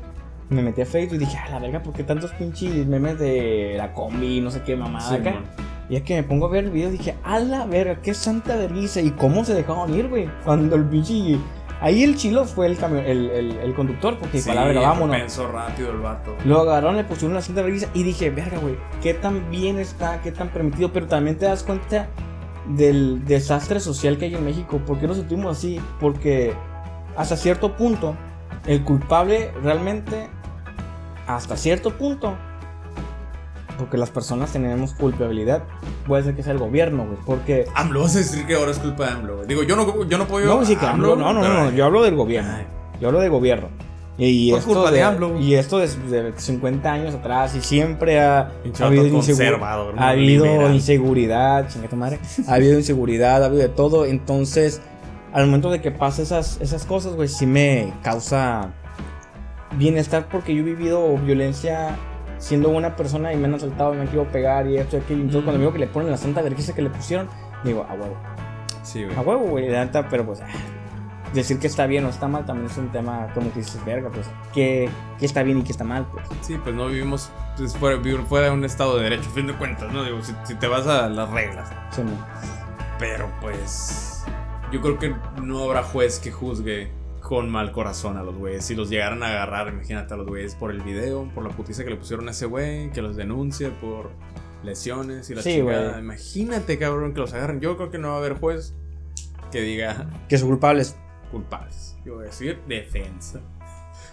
[0.49, 3.73] Me metí a Facebook y dije, a la verga, ¿por qué tantos pinches memes de
[3.77, 5.31] la combi, no sé qué mamada Sí, acá?
[5.31, 5.43] man.
[5.89, 8.13] Y es que me pongo a ver el video y dije, a la verga, qué
[8.13, 9.01] santa vergüenza.
[9.01, 10.29] ¿Y cómo se dejaron ir, güey?
[10.45, 11.37] Cuando el pinche.
[11.81, 14.81] Ahí el chilo fue el, camión, el, el, el conductor, porque Sí, para la verga,
[14.89, 15.17] vámonos.
[15.17, 16.33] pensó rápido el vato.
[16.45, 20.21] Lo agarraron, le pusieron una cinta vergüenza y dije, verga, güey, qué tan bien está,
[20.21, 22.07] qué tan permitido, pero también te das cuenta
[22.67, 24.79] del desastre social que hay en México.
[24.85, 25.79] ¿Por qué nos sentimos así?
[25.99, 26.53] Porque
[27.17, 28.15] hasta cierto punto,
[28.65, 30.29] el culpable realmente,
[31.27, 32.35] hasta cierto punto,
[33.77, 35.63] porque las personas tenemos culpabilidad,
[36.07, 37.65] puede ser que sea el gobierno, güey, porque...
[37.75, 39.47] AMLO, vas a decir que ahora es culpa de AMLO, güey.
[39.47, 40.45] Digo, yo no, yo no puedo...
[40.45, 42.53] No, sí que AMLO, no, no, pero- no, yo hablo del gobierno.
[43.01, 43.69] Yo hablo de gobierno.
[44.15, 45.39] Y, Por esto culpa de, de AMLO.
[45.39, 49.59] y esto desde 50 años atrás y siempre ha, ha habido, insegu-
[49.97, 50.75] ha habido liberal.
[50.75, 52.19] inseguridad, madre.
[52.47, 54.05] ha habido inseguridad, ha habido de todo.
[54.05, 54.81] Entonces,
[55.33, 58.71] al momento de que pasa esas, esas cosas, güey, sí me causa
[59.77, 61.97] bienestar porque yo he vivido violencia
[62.37, 65.21] siendo buena persona y me han asaltado, me han querido pegar y esto y aquello.
[65.21, 67.27] Entonces, cuando veo que le ponen la santa vergüenza que le pusieron,
[67.63, 68.15] digo, a huevo.
[68.83, 69.15] Sí, güey.
[69.17, 70.41] A huevo, güey, la neta, pero pues.
[70.41, 70.45] ah,
[71.33, 74.09] Decir que está bien o está mal también es un tema como que dices, verga,
[74.11, 74.27] pues.
[74.53, 76.27] ¿Qué, qué está bien y qué está mal, pues?
[76.41, 79.53] Sí, pues no vivimos pues, fuera, fuera de un estado de derecho, a fin de
[79.53, 80.03] cuentas, ¿no?
[80.03, 81.69] Digo, si, si te vas a las reglas.
[81.91, 82.11] Sí, no.
[82.99, 84.23] Pero pues.
[84.71, 86.91] Yo creo que no habrá juez que juzgue
[87.21, 88.65] con mal corazón a los güeyes.
[88.65, 91.83] Si los llegaran a agarrar, imagínate a los güeyes por el video, por la putiza
[91.83, 94.11] que le pusieron a ese güey, que los denuncie por
[94.63, 95.89] lesiones y la Sí, chingada.
[95.91, 95.99] güey.
[96.01, 97.59] Imagínate, cabrón, que los agarren.
[97.59, 98.73] Yo creo que no va a haber juez
[99.51, 100.97] que diga Que son culpables.
[101.33, 101.95] Culpables.
[102.05, 103.41] Yo voy a decir defensa.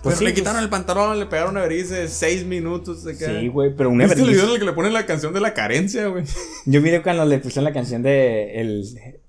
[0.02, 3.04] Pues sí, le pues- quitaron el pantalón, le pegaron una veriza de 6 minutos.
[3.16, 6.06] Sí, güey, pero una ¿Viste el video que le ponen la canción de la carencia,
[6.09, 6.24] güey?
[6.64, 8.85] Yo miré cuando le pusieron la canción de el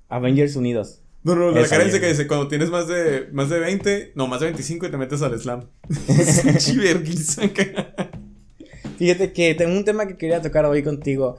[0.09, 1.01] Avengers Unidos.
[1.23, 4.39] No, no, la carencia que dice cuando tienes más de, más de 20, no, más
[4.39, 5.67] de 25 y te metes al slam.
[7.53, 8.11] Ca-
[8.97, 11.37] Fíjate que tengo un tema que quería tocar hoy contigo.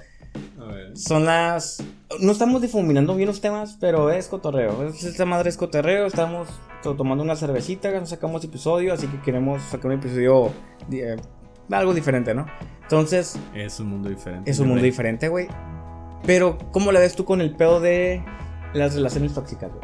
[0.94, 1.82] Son las.
[2.20, 4.86] No estamos difuminando bien los temas, pero es cotorreo.
[4.88, 6.06] Es- Esta madre es cotorreo.
[6.06, 6.48] Estamos
[6.82, 10.50] to- tomando una cervecita, nos sacamos episodio, así que queremos sacar un episodio
[10.90, 11.16] eh,
[11.70, 12.46] algo diferente, ¿no?
[12.82, 14.50] Entonces, Es un mundo diferente.
[14.50, 15.48] es un mundo diferente, güey.
[16.26, 18.24] Pero, ¿cómo la ves tú con el pedo de
[18.74, 19.82] las relaciones tóxicas, güey?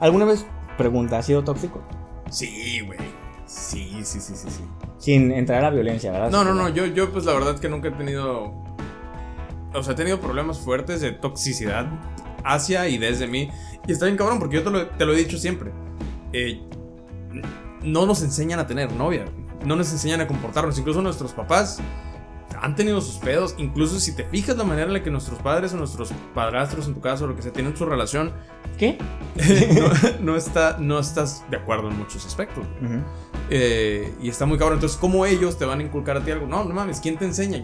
[0.00, 1.82] ¿Alguna vez, pregunta, ¿has sido tóxico?
[2.30, 2.98] Sí, güey.
[3.46, 4.62] Sí, sí, sí, sí, sí.
[4.98, 6.30] Sin entrar a la violencia, ¿verdad?
[6.30, 8.52] No, no, no, yo, yo pues la verdad que nunca he tenido...
[9.74, 11.86] O sea, he tenido problemas fuertes de toxicidad
[12.44, 13.50] hacia y desde mí.
[13.86, 15.72] Y está bien cabrón porque yo te lo, te lo he dicho siempre.
[16.32, 16.60] Eh,
[17.82, 19.24] no nos enseñan a tener novia.
[19.64, 20.78] No nos enseñan a comportarnos.
[20.78, 21.80] Incluso nuestros papás
[22.60, 23.54] han tenido sus pedos.
[23.58, 26.94] Incluso si te fijas la manera en la que nuestros padres o nuestros padrastros, en
[26.94, 28.32] tu caso, lo que sea, tienen su relación,
[28.78, 28.96] ¿Qué?
[30.20, 32.64] no, no está, no estás de acuerdo en muchos aspectos.
[32.80, 32.92] güey.
[32.92, 33.04] Ujú.
[33.50, 34.76] Eh, y está muy cabrón.
[34.76, 36.46] Entonces, ¿cómo ellos te van a inculcar a ti algo?
[36.46, 37.62] No, no mames, ¿quién te enseña?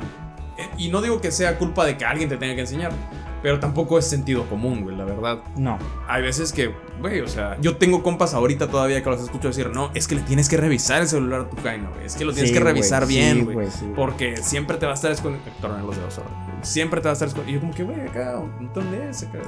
[0.56, 2.92] Eh, y no digo que sea culpa de que alguien te tenga que enseñar,
[3.42, 5.38] pero tampoco es sentido común, güey, la verdad.
[5.56, 5.78] No.
[6.08, 9.70] Hay veces que, güey, o sea, yo tengo compas ahorita todavía que los escucho decir,
[9.74, 12.06] no, es que le tienes que revisar el celular a tu jaina, güey.
[12.06, 13.68] Es que lo tienes Sí, que revisar bien, güey.
[13.70, 15.50] sí, porque siempre te va a estar escondiendo.
[15.60, 16.30] Tornen los dedos ahora.
[16.62, 17.50] Siempre te va a estar escondiendo.
[17.50, 18.40] Y yo, como que, güey, acá,
[18.74, 19.22] ¿dónde es?
[19.24, 19.38] Acá?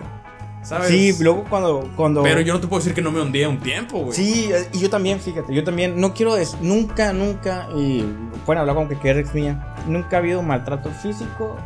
[0.62, 0.88] ¿Sabes?
[0.88, 2.24] Sí, luego cuando, cuando...
[2.24, 4.12] Pero yo no te puedo decir que no me hundía un tiempo, güey.
[4.12, 8.04] Sí, eh, y yo también, fíjate, yo también, no quiero, des- nunca, nunca, y
[8.44, 11.56] pueden hablar con que quede mía, nunca ha habido maltrato físico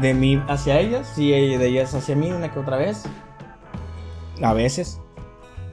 [0.00, 3.04] de mí hacia ellas, y de ellas hacia mí una que otra vez,
[4.42, 5.00] a veces,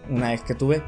[0.10, 0.82] una vez que tuve,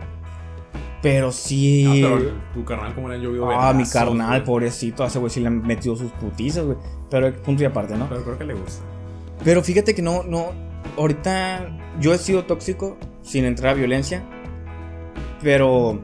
[1.01, 1.85] pero sí...
[2.03, 4.43] Ah, pero tu carnal, como le han llovido Ah, mi carnal, güey.
[4.43, 6.77] pobrecito, a ese güey sí le han metido sus putizas, güey,
[7.09, 8.09] pero punto y aparte, ¿no?
[8.09, 8.83] Pero creo que le gusta.
[9.43, 10.47] Pero fíjate que no, no.
[10.97, 14.23] Ahorita yo he sido tóxico sin entrar a violencia.
[15.43, 15.99] Pero.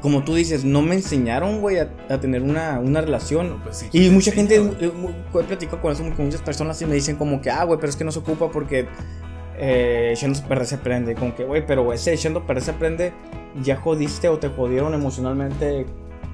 [0.00, 3.60] Como tú dices, no me enseñaron, güey, a, a tener una, una relación.
[3.62, 7.16] Pues sí, Y mucha gente, he platicado con eso con muchas personas y me dicen
[7.16, 8.86] como que, ah, güey, pero es que no se ocupa porque
[9.58, 10.14] eh,
[10.48, 11.14] perder se aprende.
[11.14, 13.12] Como que, güey, pero ese perder se aprende,
[13.62, 15.86] ya jodiste o te jodieron emocionalmente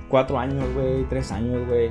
[0.09, 1.91] cuatro años, güey, tres años, güey.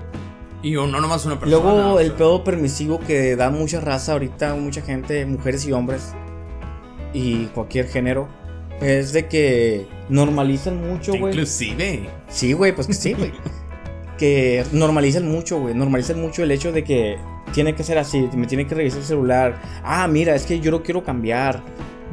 [0.64, 1.64] Y no nomás una persona.
[1.64, 6.14] Luego el sea, pedo permisivo que da mucha raza ahorita, mucha gente, mujeres y hombres
[7.14, 8.28] y cualquier género,
[8.82, 11.34] es de que normalizan mucho, güey.
[11.34, 12.10] Inclusive.
[12.30, 13.32] Sí, güey, pues que sí, güey.
[14.18, 15.76] que normalizan mucho, güey.
[15.76, 17.18] Normalizan mucho el hecho de que
[17.54, 19.62] tiene que ser así, me tiene que revisar el celular.
[19.84, 21.62] Ah, mira, es que yo lo quiero cambiar.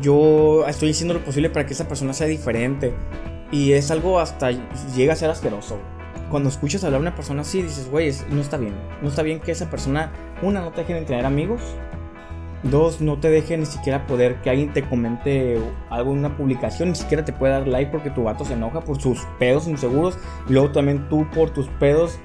[0.00, 2.92] Yo estoy haciendo lo posible para que esa persona sea diferente.
[3.50, 4.50] Y es algo hasta
[4.94, 5.78] llega a ser asqueroso.
[6.30, 8.74] Cuando escuchas hablar a una persona así, dices, güey, no está bien.
[9.02, 11.62] No está bien que esa persona, una, no te deje de tener amigos.
[12.64, 15.58] Dos, no te deje ni siquiera poder que alguien te comente
[15.90, 18.80] algo en una publicación, ni siquiera te puede dar like porque tu vato se enoja
[18.80, 20.18] por sus pedos inseguros.
[20.48, 22.18] Y luego también tú por tus pedos,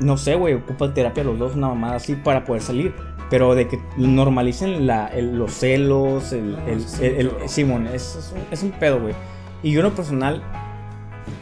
[0.00, 2.94] no sé, güey, ocupa terapia los dos, una mamada así para poder salir.
[3.28, 7.32] Pero de que normalicen la, el- los celos, el, No, el- el-.
[7.48, 9.14] Simón, es, es un, es un pedo, güey.
[9.62, 10.42] Y yo en lo personal,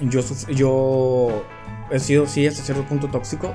[0.01, 0.21] yo,
[0.55, 1.43] yo
[1.91, 3.55] he sido, sí, hasta cierto punto tóxico.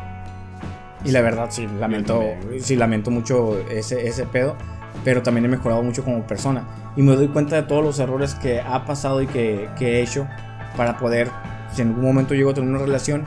[1.05, 2.23] Y la verdad, sí, lamento,
[2.59, 4.55] sí, lamento mucho ese, ese pedo.
[5.03, 6.65] Pero también he mejorado mucho como persona.
[6.95, 10.01] Y me doy cuenta de todos los errores que ha pasado y que, que he
[10.01, 10.27] hecho
[10.75, 11.29] para poder,
[11.73, 13.25] si en algún momento llego a tener una relación,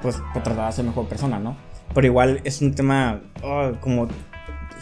[0.00, 1.56] pues, pues tratar de ser mejor persona, ¿no?
[1.94, 4.08] Pero igual es un tema ah, como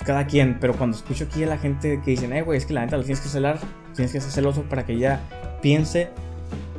[0.05, 0.59] cada quien.
[0.61, 2.97] Pero cuando escucho aquí a la gente que dicen, eh, güey, es que la neta
[2.97, 3.59] lo tienes que celar,
[3.95, 5.21] tienes que ser celoso para que ella
[5.61, 6.11] piense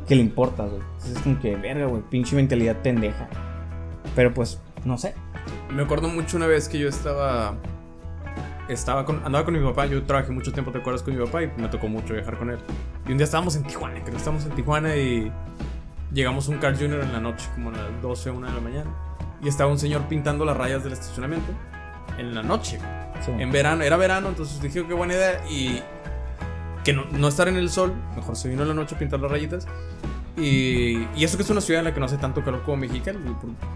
[0.07, 0.81] que le importa, güey.
[0.81, 3.27] Entonces es como que, verga, güey, pinche mentalidad pendeja.
[4.15, 5.13] Pero pues, no sé.
[5.73, 7.55] Me acuerdo mucho una vez que yo estaba.
[8.67, 11.01] Estaba con, andaba con mi papá, yo trabajé mucho tiempo, ¿te acuerdas?
[11.01, 12.59] Con mi papá y me tocó mucho viajar con él.
[13.07, 15.31] Y un día estábamos en Tijuana, creo que estábamos en Tijuana y
[16.13, 17.01] llegamos a un Carl Jr.
[17.01, 18.91] en la noche, como a las 12 o 1 de la mañana.
[19.41, 21.51] Y estaba un señor pintando las rayas del estacionamiento
[22.19, 22.79] en la noche.
[23.25, 23.31] Sí.
[23.39, 25.41] En verano, era verano, entonces dije, qué buena idea.
[25.49, 25.81] Y
[26.83, 29.19] que no, no estar en el sol, mejor se vino en la noche a pintar
[29.19, 29.67] las rayitas.
[30.39, 32.77] Y, y eso que es una ciudad en la que no hace tanto calor como
[32.77, 33.19] Mexicali.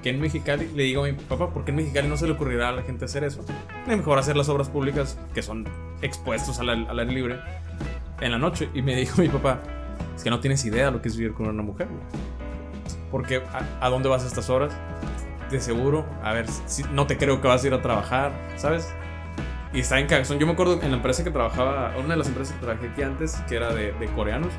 [0.02, 2.34] Que en Mexicali, le digo a mi papá, ¿por qué en Mexicali no se le
[2.34, 3.44] ocurrirá a la gente hacer eso?
[3.88, 5.68] Es mejor hacer las obras públicas que son
[6.02, 7.40] expuestos al, al aire libre
[8.22, 8.70] en la noche.
[8.74, 9.62] Y me dijo mi papá,
[10.16, 11.88] es que no tienes idea lo que es vivir con una mujer.
[11.88, 12.02] güey.
[13.12, 14.74] Porque ¿a, a dónde vas a estas horas?
[15.52, 18.92] De seguro, a ver, si, no te creo que vas a ir a trabajar, ¿sabes?
[19.72, 20.40] Y está en cagazón.
[20.40, 23.04] Yo me acuerdo en la empresa que trabajaba, una de las empresas que trabajé aquí
[23.04, 24.52] antes, que era de, de coreanos.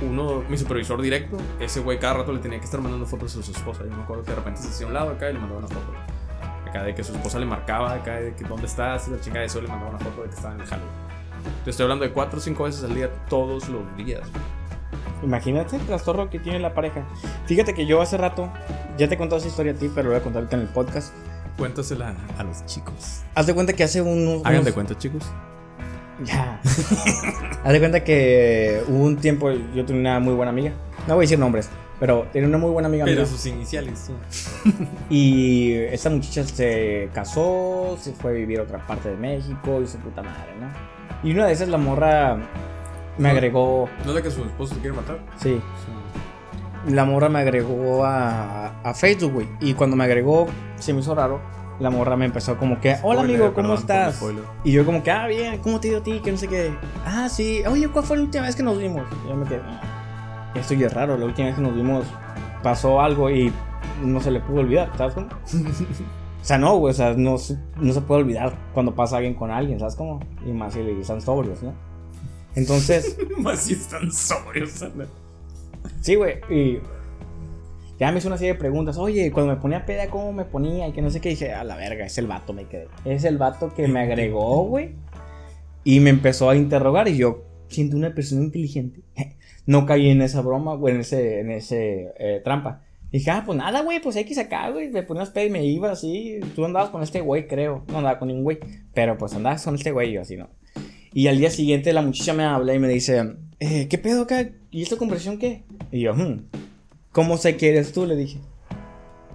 [0.00, 3.42] Uno, mi supervisor directo, ese güey cada rato le tenía que estar mandando fotos a
[3.42, 3.84] su esposa.
[3.84, 5.58] Yo me acuerdo que de repente se hacía a un lado acá y le mandaba
[5.60, 5.92] una foto.
[6.68, 9.40] Acá de que su esposa le marcaba, acá de que dónde estás, y la chica
[9.40, 10.82] de eso le mandaba una foto de que estaba en el jalo.
[11.64, 14.22] Te estoy hablando de cuatro o cinco veces al día, todos los días.
[15.22, 17.04] Imagínate el trastorno que tiene la pareja.
[17.46, 18.50] Fíjate que yo hace rato,
[18.98, 20.62] ya te he contado esa historia a ti, pero lo voy a contar ahorita en
[20.62, 21.12] el podcast.
[21.58, 23.22] Cuéntasela a los chicos.
[23.34, 24.40] Haz de cuenta que hace unos.
[24.40, 25.24] Hagan unos- de cuenta, chicos.
[26.24, 26.60] Ya.
[27.64, 30.72] Haz de cuenta que hubo un tiempo, yo tenía una muy buena amiga.
[31.06, 31.68] No voy a decir nombres,
[32.00, 33.04] pero tenía una muy buena amiga.
[33.04, 33.26] Pero mía.
[33.26, 34.10] sus iniciales.
[35.10, 39.86] Y esta muchacha se casó, se fue a vivir a otra parte de México y
[39.86, 40.68] su puta madre, ¿no?
[41.28, 42.36] Y una de esas la morra
[43.18, 43.28] me No.
[43.28, 45.18] agregó, ¿No es la que su esposo te quiere matar?
[45.36, 45.60] sí,
[46.88, 49.48] la morra me agregó a, a Facebook, güey.
[49.60, 51.40] Y cuando me agregó, se me hizo raro.
[51.80, 54.22] La morra me empezó como que, hola Spoiler, amigo, ¿cómo perdón estás?
[54.64, 56.20] Y yo como que, ah, bien, ¿cómo te ido a ti?
[56.20, 56.74] Que no sé qué.
[57.04, 57.62] Ah, sí.
[57.66, 59.02] Oye, ¿cuál fue la última vez que nos vimos?
[59.24, 61.16] Y yo me quedé, "Ah, esto ya es raro.
[61.16, 62.04] La última vez que nos vimos
[62.62, 63.52] pasó algo y
[64.04, 65.26] no se le pudo olvidar, ¿sabes cómo?
[66.42, 69.34] o sea, no, güey, o sea, no, se- no se puede olvidar cuando pasa alguien
[69.34, 70.20] con alguien, ¿sabes cómo?
[70.46, 71.72] Y más si están sobrios, ¿no?
[72.54, 74.82] Entonces, Más si están sobrios.
[74.82, 75.06] anda.
[76.00, 76.80] sí, güey, y
[77.98, 78.96] ya me hizo una serie de preguntas.
[78.98, 80.88] Oye, cuando me ponía peda, ¿cómo me ponía?
[80.88, 81.30] Y que no sé qué.
[81.30, 82.88] dije, a la verga, es el vato, me quedé.
[83.04, 84.94] Es el vato que me agregó, güey.
[85.84, 87.08] Y me empezó a interrogar.
[87.08, 89.02] Y yo, siendo una persona inteligente,
[89.66, 92.82] no caí en esa broma, güey, en ese, en ese eh, trampa.
[93.10, 94.88] Dije, ah, pues nada, güey, pues X acá, güey.
[94.90, 96.40] Me ponías peda y me iba así.
[96.54, 97.84] Tú andabas con este güey, creo.
[97.88, 98.58] No andaba con ningún güey.
[98.94, 100.48] Pero pues andabas con este güey, y yo así, ¿no?
[101.14, 104.48] Y al día siguiente la muchacha me habla y me dice, eh, ¿qué pedo acá?
[104.70, 105.64] ¿Y esta conversación qué?
[105.90, 106.46] Y yo, hmm,
[107.12, 108.06] ¿cómo sé que eres tú?
[108.06, 108.40] Le dije.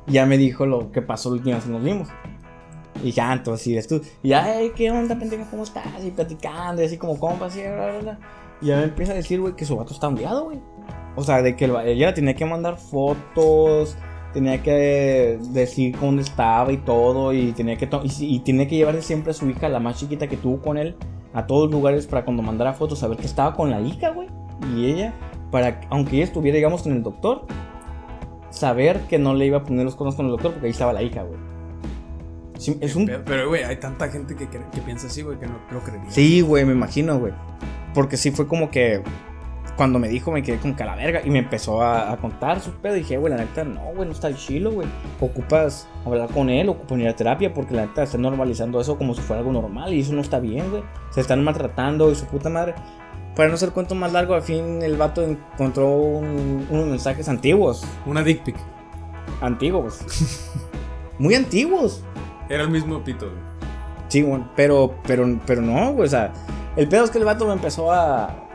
[0.07, 2.07] Ya me dijo lo que pasó la última vez que nos vimos.
[3.01, 4.01] Y dije, ah, entonces sí eres tú.
[4.23, 5.45] Y ya, "Ey, ¿qué onda, pendeja?
[5.49, 6.03] ¿Cómo estás?
[6.03, 8.19] Y platicando, y así como compas, y bla, bla, bla.
[8.61, 10.59] Y ya me empieza a decir, güey, que su vato está ondeado, güey.
[11.15, 13.97] O sea, de que ella tenía que mandar fotos,
[14.33, 19.01] tenía que decir dónde estaba y todo, y tenía que, y, y tenía que llevarse
[19.01, 20.95] siempre a su hija, la más chiquita que tuvo con él,
[21.33, 24.27] a todos lugares para cuando mandara fotos, saber que estaba con la hija, güey.
[24.75, 25.13] Y ella,
[25.51, 27.45] para, aunque ella estuviera, digamos, con el doctor,
[28.49, 30.93] saber que no le iba a poner los conos con el doctor porque ahí estaba
[30.93, 31.39] la hija, güey.
[32.57, 33.05] Sí, es un...
[33.25, 36.09] Pero, güey, hay tanta gente que, que piensa así, güey, que no lo creería.
[36.09, 37.33] Sí, güey, me imagino, güey.
[37.93, 39.03] Porque sí fue como que
[39.77, 42.17] cuando me dijo me quedé como que a la verga y me empezó a, a
[42.17, 44.87] contar su pedo y dije, güey, la neta, no, güey, no está chilo, güey.
[45.21, 49.13] Ocupas hablar con él, ocupas ir a terapia porque la neta está normalizando eso como
[49.13, 50.83] si fuera algo normal y eso no está bien, güey.
[51.11, 52.73] Se están maltratando y su puta madre.
[53.35, 57.85] Para no hacer cuento más largo, al fin el vato encontró un- unos mensajes antiguos.
[58.07, 58.55] Una dick pic.
[59.41, 59.99] Antiguos.
[61.19, 62.03] Muy antiguos.
[62.49, 63.37] Era el mismo pito, güey.
[64.07, 66.31] Sí, güey, pero, pero, pero no, güey, o sea,
[66.77, 68.46] el pedo es que el vato me empezó a...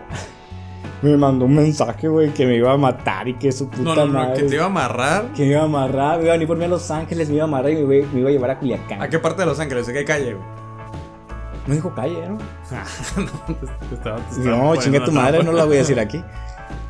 [1.03, 3.95] Me mandó un mensaje, güey, que me iba a matar y que su puta No,
[3.97, 4.35] no, no, madre...
[4.43, 5.25] que te iba a amarrar.
[5.35, 7.35] que me iba a amarrar, me iba a venir por mí a Los Ángeles, me
[7.37, 9.03] iba a amarrar y me iba, me iba a llevar a Culiacán.
[9.03, 9.89] ¿A qué parte de Los Ángeles?
[9.89, 10.47] ¿A qué calle, güey?
[11.67, 12.39] No dijo calle, ¿no?
[13.89, 16.23] Te estaba- te estaba No, chingue tu madre, no la voy a decir aquí.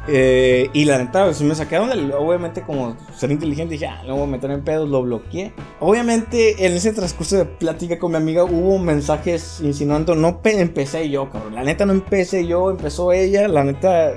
[0.08, 4.24] Eh, y la neta, pues, me donde, obviamente, como ser inteligente, dije, ah, no voy
[4.24, 5.52] a meter en pedos, lo bloqueé.
[5.78, 11.08] Obviamente, en ese transcurso de plática con mi amiga, hubo mensajes insinuando, no pe- empecé
[11.08, 11.54] yo, cabrón.
[11.54, 14.14] La neta, no empecé yo, empezó ella, la neta.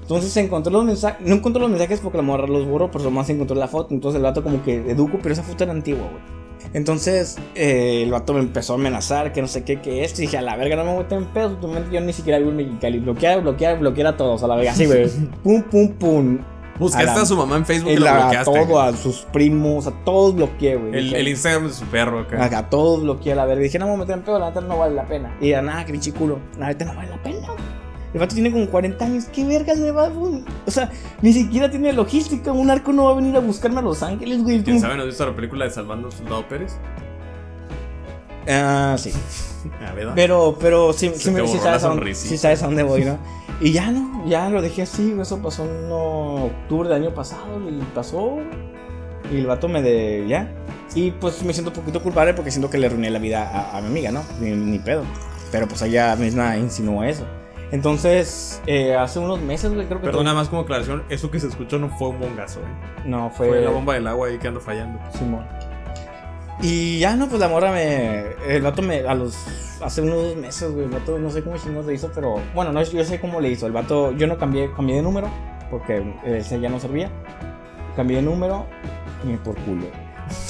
[0.00, 3.28] Entonces encontró los mensajes, no encontró los mensajes porque la morra los borró, pero más
[3.28, 3.92] encontró la foto.
[3.92, 6.37] Entonces el vato como que educo, pero esa foto era antigua, güey.
[6.72, 10.20] Entonces eh, el vato me empezó a amenazar, que no sé qué, que esto.
[10.22, 11.52] Y dije, a la verga, no me voy a en pedos.
[11.52, 12.98] Últimamente yo ni siquiera vivo en Mexicali.
[12.98, 14.72] Bloquear, bloquear, bloquear a todos, a la verga.
[14.72, 15.08] Así, güey.
[15.42, 16.38] pum, pum, pum.
[16.78, 18.52] Buscaste a la- a su mamá en Facebook y lo a bloqueaste.
[18.52, 18.88] todo, güey.
[18.88, 20.96] a sus primos, a todos bloqueé, güey.
[20.96, 22.56] El, el Instagram de su perro acá.
[22.58, 23.62] a todos bloqueé a la verga.
[23.62, 25.36] Dije, no me voy a meter en pedos, la neta no vale la pena.
[25.40, 26.38] Y era nada, que pinche culo.
[26.58, 27.87] La neta no vale la pena, güey.
[28.14, 29.24] El vato tiene como 40 años.
[29.32, 30.10] ¿Qué vergas me va a.?
[30.66, 30.90] O sea,
[31.20, 32.52] ni siquiera tiene logística.
[32.52, 34.62] Un arco no va a venir a buscarme a Los Ángeles, güey.
[34.62, 34.96] ¿Quién sabe?
[34.96, 36.76] ¿No has visto la película de Salvando al Soldado Pérez?
[38.48, 39.12] Ah, sí.
[39.84, 40.12] Ah, ¿verdad?
[40.14, 43.18] Pero, pero sí, me, sí sabes dónde, sí sabes a dónde voy, ¿no?
[43.60, 47.68] Y ya no, ya lo dejé así, güey, eso pasó en octubre del año pasado,
[47.68, 48.46] y pasó, güey.
[49.32, 50.48] y el vato me de, ya.
[50.94, 53.76] Y pues me siento un poquito culpable porque siento que le arruiné la vida a,
[53.76, 54.22] a mi amiga, ¿no?
[54.40, 55.02] Ni, ni pedo.
[55.50, 57.26] Pero pues ella misma insinuó eso.
[57.70, 60.06] Entonces, eh, hace unos meses, güey, creo que...
[60.06, 63.04] Perdón, nada más como aclaración, eso que se escuchó no fue un bongazo, ¿eh?
[63.04, 63.48] No, fue...
[63.48, 64.98] Fue la bomba del agua ahí que ando fallando.
[65.12, 65.44] Simón.
[66.60, 68.24] Y ya no, pues la morra me.
[68.48, 69.00] El vato me.
[69.00, 69.36] A los.
[69.80, 70.86] Hace unos meses, güey.
[70.86, 72.40] El vato no sé cómo chingados le hizo, pero.
[72.54, 73.66] Bueno, no, yo sé cómo le hizo.
[73.66, 74.12] El vato.
[74.12, 75.28] Yo no cambié, cambié de número.
[75.70, 77.10] Porque ese ya no servía.
[77.94, 78.66] Cambié de número.
[79.24, 79.86] Y por culo.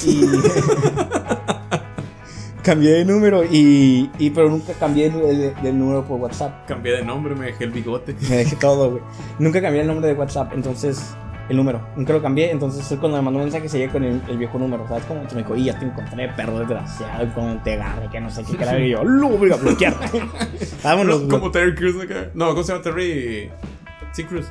[0.03, 0.25] Y.
[2.69, 6.67] cambié de número y, y pero nunca cambié el número por WhatsApp.
[6.67, 8.15] Cambié de nombre, me dejé el bigote.
[8.29, 9.03] Me dejé todo, güey.
[9.39, 11.15] Nunca cambié el nombre de WhatsApp, entonces
[11.49, 11.81] el número.
[11.95, 14.59] Nunca lo cambié, entonces él cuando me mandó un mensaje seguía con el, el viejo
[14.59, 15.03] número, ¿sabes?
[15.05, 18.29] Como me dijo, y ya te encontré, perro desgraciado, y con te agarre, que no
[18.29, 19.95] sé qué, que la y yo, lo voy a bloquear.
[20.83, 21.49] Vámonos, como.
[21.49, 22.29] Terry Crews acá.
[22.35, 23.49] No, ¿cómo se llama Terry?
[24.11, 24.45] Sí, Crews.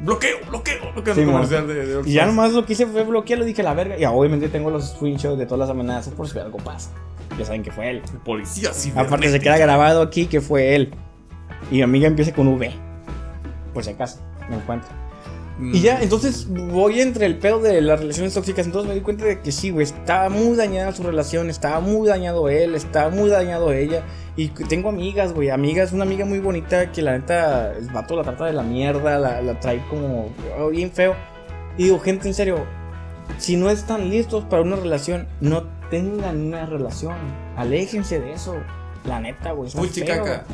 [0.00, 1.14] Bloqueo, bloqueo, bloqueo.
[1.14, 3.74] Sí, el comercial de, de Y ya nomás lo que hice fue bloquearlo, dije la
[3.74, 3.98] verga.
[3.98, 6.90] Y obviamente tengo los screenshots de todas las amenazas por si algo pasa.
[7.38, 8.02] Ya saben que fue él.
[8.24, 8.92] Policía, sí.
[8.96, 10.94] Aparte se queda grabado aquí que fue él.
[11.70, 12.72] Y mi amiga empieza con V.
[13.74, 14.88] Por si acaso, me encuentro.
[15.58, 15.74] Mm.
[15.74, 18.66] Y ya, entonces voy entre el pedo de las relaciones tóxicas.
[18.66, 22.08] Entonces me di cuenta de que sí, güey, estaba muy dañada su relación, estaba muy
[22.08, 24.02] dañado él, estaba muy dañado ella.
[24.40, 28.22] Y tengo amigas, güey, amigas, una amiga muy bonita que la neta, el vato la
[28.22, 31.14] trata de la mierda, la, la trae como oh, bien feo.
[31.76, 32.64] Y digo, gente, en serio,
[33.36, 37.14] si no están listos para una relación, no tengan una relación.
[37.56, 38.54] Aléjense de eso.
[39.04, 39.70] La neta, güey.
[39.74, 40.44] Muy chicaca.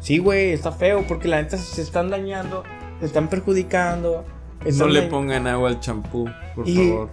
[0.00, 2.62] Sí, güey, está feo porque la neta se están dañando,
[3.00, 4.24] se están perjudicando.
[4.62, 7.10] No están le dañ- pongan agua al champú, por Y- favor.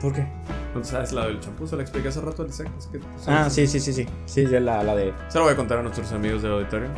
[0.00, 0.26] ¿Por qué?
[0.74, 1.66] ¿No sabes la del champú?
[1.66, 2.68] Se la expliqué hace rato al Isaac.
[2.78, 4.06] es que- Ah, sí, sí, sí, sí.
[4.24, 5.12] Sí, de la, la de.
[5.28, 6.88] Se lo voy a contar a nuestros amigos del auditorio.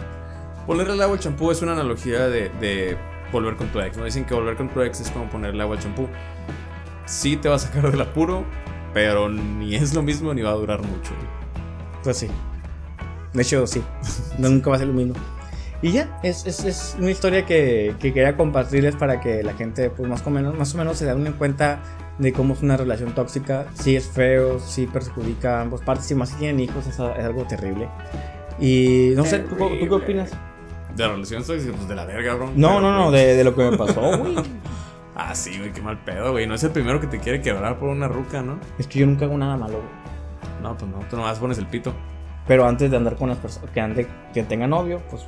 [0.66, 2.96] Ponerle el agua al champú es una analogía de, de
[3.32, 3.96] volver con tu ex.
[3.96, 6.06] No dicen que volver con tu ex es como ponerle agua al champú.
[7.06, 8.44] Sí te va a sacar del apuro,
[8.94, 11.10] pero ni es lo mismo ni va a durar mucho.
[12.04, 12.28] Pues sí.
[13.32, 13.82] De hecho, sí.
[14.38, 15.14] Nunca va a ser lo mismo.
[15.80, 19.90] Y ya, es, es, es una historia que, que quería compartirles para que la gente,
[19.90, 21.80] pues más o menos, más o menos se den cuenta
[22.22, 23.66] de cómo es una relación tóxica.
[23.74, 27.44] Si es feo, si perjudica a ambas partes, y más si tienen hijos, es, algo
[27.44, 27.88] terrible.
[28.58, 30.30] Y no sé, ¿tú, tú qué opinas?
[30.96, 32.52] De la relación tóxica, pues de la verga, bro.
[32.54, 34.36] No, no, no, de, de lo que me pasó, güey.
[35.14, 36.46] Ah, sí, güey, qué mal pedo, güey.
[36.46, 38.58] No es el primero que te quiere quebrar por una ruca, ¿no?
[38.78, 40.62] Es que yo nunca hago nada malo, güey.
[40.62, 41.92] No, pues no, tú nomás pones el pito.
[42.46, 45.26] Pero antes de andar con las personas, que, ande, que tenga novio, pues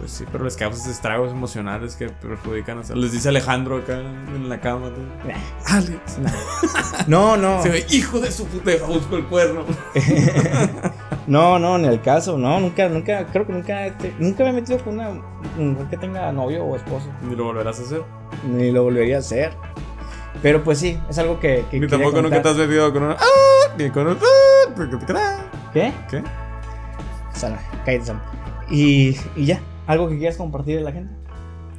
[0.00, 2.82] Pues sí, pero les causas estragos emocionales que perjudican.
[2.84, 4.90] Sea, les dice Alejandro acá en la cama.
[5.66, 6.18] Alex.
[7.06, 7.62] No, no.
[7.62, 9.64] Se ve, hijo de su puta, busco el cuerno.
[11.26, 14.52] No, no, ni el caso, no, nunca, nunca, creo que nunca, este, nunca me he
[14.54, 15.10] metido con una
[15.56, 18.02] mujer que tenga novio o esposo, Ni lo volverás a hacer.
[18.48, 19.52] ni lo volvería a hacer.
[20.42, 21.64] Pero pues sí, es algo que...
[21.70, 22.52] que Ni tampoco nunca te contar.
[22.52, 23.12] has metido con una.
[23.14, 23.74] ¡Ah!
[23.78, 24.18] Ni con un.
[25.14, 25.44] ¡Ah!
[25.72, 25.92] ¿Qué?
[26.10, 26.22] ¿Qué?
[27.32, 28.20] Sana, cállate, Sam.
[28.68, 29.60] Y, y ya,
[29.90, 31.12] algo que quieras compartir de la gente.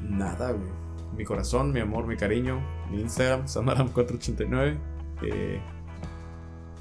[0.01, 0.69] Nada, güey.
[1.17, 2.59] Mi corazón, mi amor, mi cariño.
[2.89, 4.77] Mi Instagram, Samaram489.
[5.23, 5.59] Eh,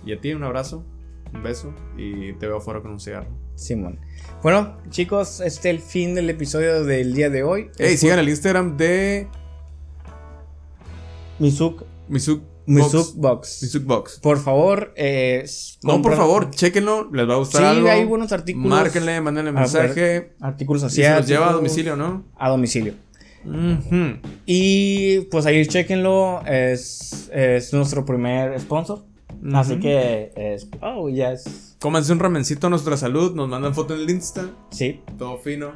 [0.05, 0.85] y a ti, un abrazo,
[1.35, 1.75] un beso.
[1.97, 3.29] Y te veo afuera con un cigarro.
[3.55, 3.99] Simón.
[4.43, 7.71] Bueno, chicos, este es el fin del episodio del día de hoy.
[7.79, 9.29] Ey, Escu- sigan el Instagram de
[11.39, 12.43] Misuk, Misuk
[12.75, 13.63] Misuk Box.
[13.63, 14.21] Misuk Box.
[14.21, 15.45] Por favor, eh,
[15.83, 17.89] No, por favor, chequenlo, les va a gustar Sí, algo.
[17.91, 18.69] hay buenos artículos.
[18.69, 20.33] Márquenle, mándenle mensaje.
[20.41, 21.03] Artículos Y así.
[21.03, 22.25] se los lleva a domicilio, ¿no?
[22.39, 22.95] A domicilio.
[24.47, 26.43] Y pues ahí chequenlo.
[26.47, 29.05] Es, es nuestro primer sponsor.
[29.55, 30.69] Así que es.
[30.83, 31.77] Oh, ya es.
[31.81, 35.01] Cómanse un ramencito a nuestra salud, nos mandan foto en el Insta, Sí.
[35.19, 35.73] todo fino.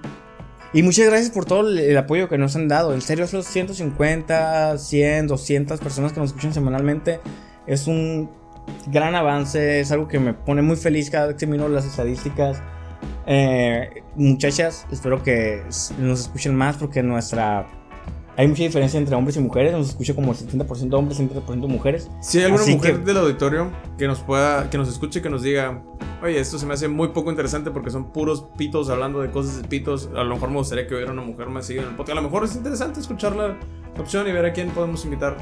[0.74, 2.94] Y muchas gracias por todo el, apoyo que nos han dado.
[2.94, 7.20] En serio, esos 150, 100, 200 personas que nos escuchan semanalmente
[7.68, 8.28] es un
[8.88, 9.78] gran avance.
[9.78, 12.60] Es algo que me pone muy feliz cada vez que miro las estadísticas.
[13.24, 15.62] Eh, muchachas, espero que
[16.00, 17.68] nos escuchen más porque nuestra.
[18.36, 19.72] Hay mucha diferencia entre hombres y mujeres.
[19.72, 22.10] Nos escucha como el 70% hombres y 30% mujeres.
[22.20, 25.30] Si hay alguna Así mujer que- del auditorio que nos pueda, que nos escuche, que
[25.30, 25.82] nos diga,
[26.22, 29.62] oye, esto se me hace muy poco interesante porque son puros pitos hablando de cosas
[29.62, 30.08] de pitos.
[30.16, 32.18] A lo mejor me gustaría que hubiera una mujer más seguida en el podcast.
[32.18, 33.56] A lo mejor es interesante escuchar la
[33.98, 35.36] opción y ver a quién podemos invitar.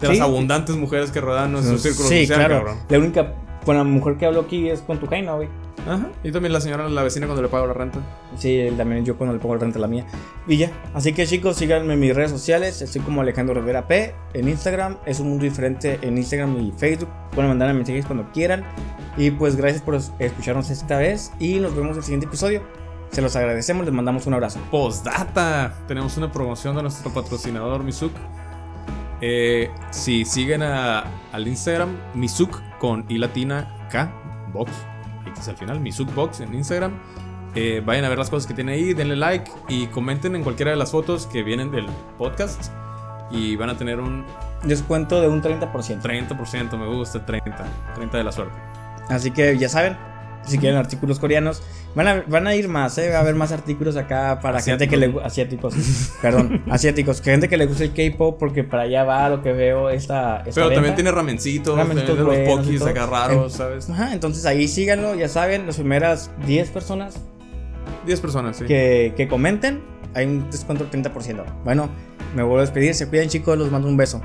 [0.00, 0.22] De las Sí.
[0.22, 2.56] abundantes mujeres que rodean nuestro círculo sí, social, claro.
[2.64, 2.78] cabrón.
[2.88, 3.34] La única.
[3.64, 5.48] Con la mujer que hablo aquí es con tu Jaina, güey.
[5.86, 6.08] Ajá.
[6.22, 7.98] Y también la señora, la vecina cuando le pago la renta.
[8.36, 10.04] Sí, también yo cuando le pongo el renta la mía.
[10.46, 10.70] Y ya.
[10.94, 12.82] Así que chicos, síganme en mis redes sociales.
[12.82, 14.14] Estoy como Alejandro Rivera P.
[14.34, 14.96] En Instagram.
[15.06, 17.08] Es un mundo diferente en Instagram y Facebook.
[17.32, 18.64] Pueden mandarme mensajes cuando quieran.
[19.16, 21.32] Y pues gracias por es- escucharnos esta vez.
[21.40, 22.62] Y nos vemos en el siguiente episodio.
[23.10, 23.84] Se los agradecemos.
[23.84, 24.60] Les mandamos un abrazo.
[24.70, 25.74] Postdata.
[25.88, 28.12] Tenemos una promoción de nuestro patrocinador Misuk.
[29.22, 34.12] Eh, si siguen a- al Instagram Misuk con i latina K
[34.52, 34.72] box
[35.28, 36.92] X al final Misuk box en Instagram.
[37.54, 40.70] eh, vayan a ver las cosas que tiene ahí, denle like y comenten en cualquiera
[40.72, 41.86] de las fotos que vienen del
[42.18, 42.72] podcast
[43.30, 44.24] y van a tener un
[44.64, 46.00] Descuento de un 30%.
[46.02, 47.64] 30%, me gusta 30,
[47.94, 48.56] 30 de la suerte.
[49.08, 49.96] Así que ya saben.
[50.44, 51.62] Si quieren artículos coreanos,
[51.94, 53.10] van a, van a ir más, ¿eh?
[53.10, 55.74] Va a haber más artículos acá para gente que le asiáticos,
[56.20, 59.88] perdón, asiáticos, gente que le gusta el K-pop porque para allá va lo que veo
[59.90, 60.96] esta, esta Pero también venta.
[60.96, 63.88] tiene ramencitos, Ramencitos también los pokis acá raros, ¿sabes?
[63.88, 67.20] Ajá, entonces ahí síganlo, ya saben, las primeras 10 personas
[68.06, 68.64] 10 personas, sí.
[68.64, 69.80] que, que comenten,
[70.14, 71.44] hay un descuento del 30%.
[71.64, 71.88] Bueno,
[72.34, 74.20] me vuelvo a despedir, se cuidan chicos, los mando un beso.